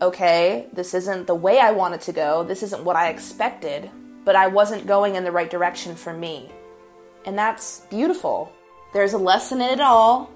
okay, 0.00 0.66
this 0.72 0.94
isn't 0.94 1.26
the 1.26 1.34
way 1.34 1.58
I 1.58 1.72
wanted 1.72 2.02
to 2.02 2.12
go, 2.12 2.44
this 2.44 2.62
isn't 2.62 2.84
what 2.84 2.96
I 2.96 3.08
expected, 3.08 3.90
but 4.24 4.36
I 4.36 4.48
wasn't 4.48 4.86
going 4.86 5.14
in 5.14 5.24
the 5.24 5.32
right 5.32 5.50
direction 5.50 5.96
for 5.96 6.12
me. 6.12 6.50
And 7.24 7.38
that's 7.38 7.80
beautiful. 7.90 8.52
There's 8.92 9.14
a 9.14 9.18
lesson 9.18 9.60
in 9.60 9.70
it 9.70 9.80
all. 9.80 10.30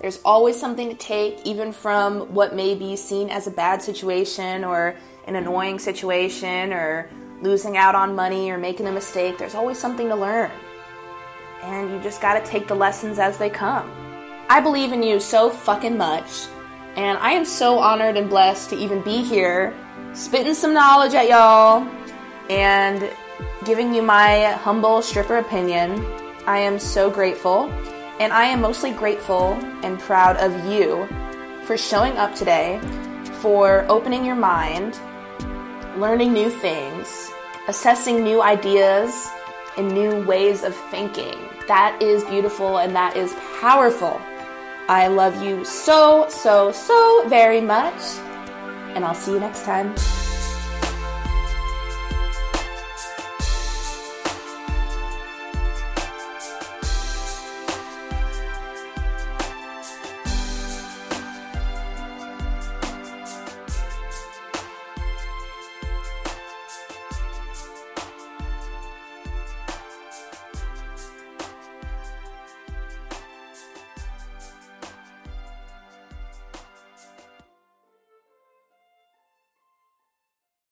There's 0.00 0.20
always 0.24 0.58
something 0.58 0.88
to 0.88 0.94
take, 0.94 1.46
even 1.46 1.72
from 1.72 2.34
what 2.34 2.54
may 2.54 2.74
be 2.74 2.96
seen 2.96 3.30
as 3.30 3.46
a 3.46 3.50
bad 3.50 3.80
situation 3.80 4.64
or 4.64 4.96
an 5.26 5.36
annoying 5.36 5.78
situation 5.78 6.72
or 6.72 7.08
losing 7.44 7.76
out 7.76 7.94
on 7.94 8.16
money 8.16 8.50
or 8.50 8.56
making 8.56 8.86
a 8.86 8.92
mistake. 8.92 9.36
There's 9.36 9.54
always 9.54 9.78
something 9.78 10.08
to 10.08 10.16
learn. 10.16 10.50
And 11.62 11.90
you 11.90 12.00
just 12.00 12.22
gotta 12.22 12.44
take 12.44 12.66
the 12.66 12.74
lessons 12.74 13.18
as 13.18 13.36
they 13.36 13.50
come. 13.50 13.90
I 14.48 14.60
believe 14.60 14.92
in 14.92 15.02
you 15.02 15.20
so 15.20 15.50
fucking 15.50 15.96
much. 15.96 16.46
And 16.96 17.18
I 17.18 17.32
am 17.32 17.44
so 17.44 17.78
honored 17.78 18.16
and 18.16 18.30
blessed 18.30 18.70
to 18.70 18.76
even 18.76 19.02
be 19.02 19.22
here, 19.22 19.74
spitting 20.14 20.54
some 20.54 20.72
knowledge 20.72 21.12
at 21.12 21.28
y'all 21.28 21.86
and 22.48 23.10
giving 23.66 23.94
you 23.94 24.00
my 24.00 24.52
humble 24.52 25.02
stripper 25.02 25.36
opinion. 25.36 26.02
I 26.46 26.58
am 26.58 26.78
so 26.78 27.10
grateful, 27.10 27.70
and 28.20 28.32
I 28.32 28.44
am 28.44 28.62
mostly 28.62 28.92
grateful 28.92 29.52
and 29.82 29.98
proud 30.00 30.38
of 30.38 30.52
you 30.72 31.06
for 31.64 31.76
showing 31.76 32.16
up 32.16 32.34
today, 32.34 32.80
for 33.40 33.84
opening 33.90 34.24
your 34.24 34.36
mind, 34.36 34.98
learning 35.98 36.32
new 36.32 36.50
things, 36.50 37.30
assessing 37.68 38.22
new 38.22 38.42
ideas 38.42 39.30
and 39.76 39.88
new 39.88 40.24
ways 40.24 40.62
of 40.62 40.74
thinking. 40.90 41.36
That 41.68 42.00
is 42.02 42.24
beautiful 42.24 42.78
and 42.78 42.94
that 42.94 43.16
is 43.16 43.34
powerful. 43.60 44.20
I 44.88 45.06
love 45.06 45.42
you 45.42 45.64
so, 45.64 46.26
so, 46.28 46.72
so 46.72 47.24
very 47.28 47.60
much, 47.60 48.02
and 48.94 49.04
I'll 49.04 49.14
see 49.14 49.32
you 49.32 49.40
next 49.40 49.64
time. 49.64 49.94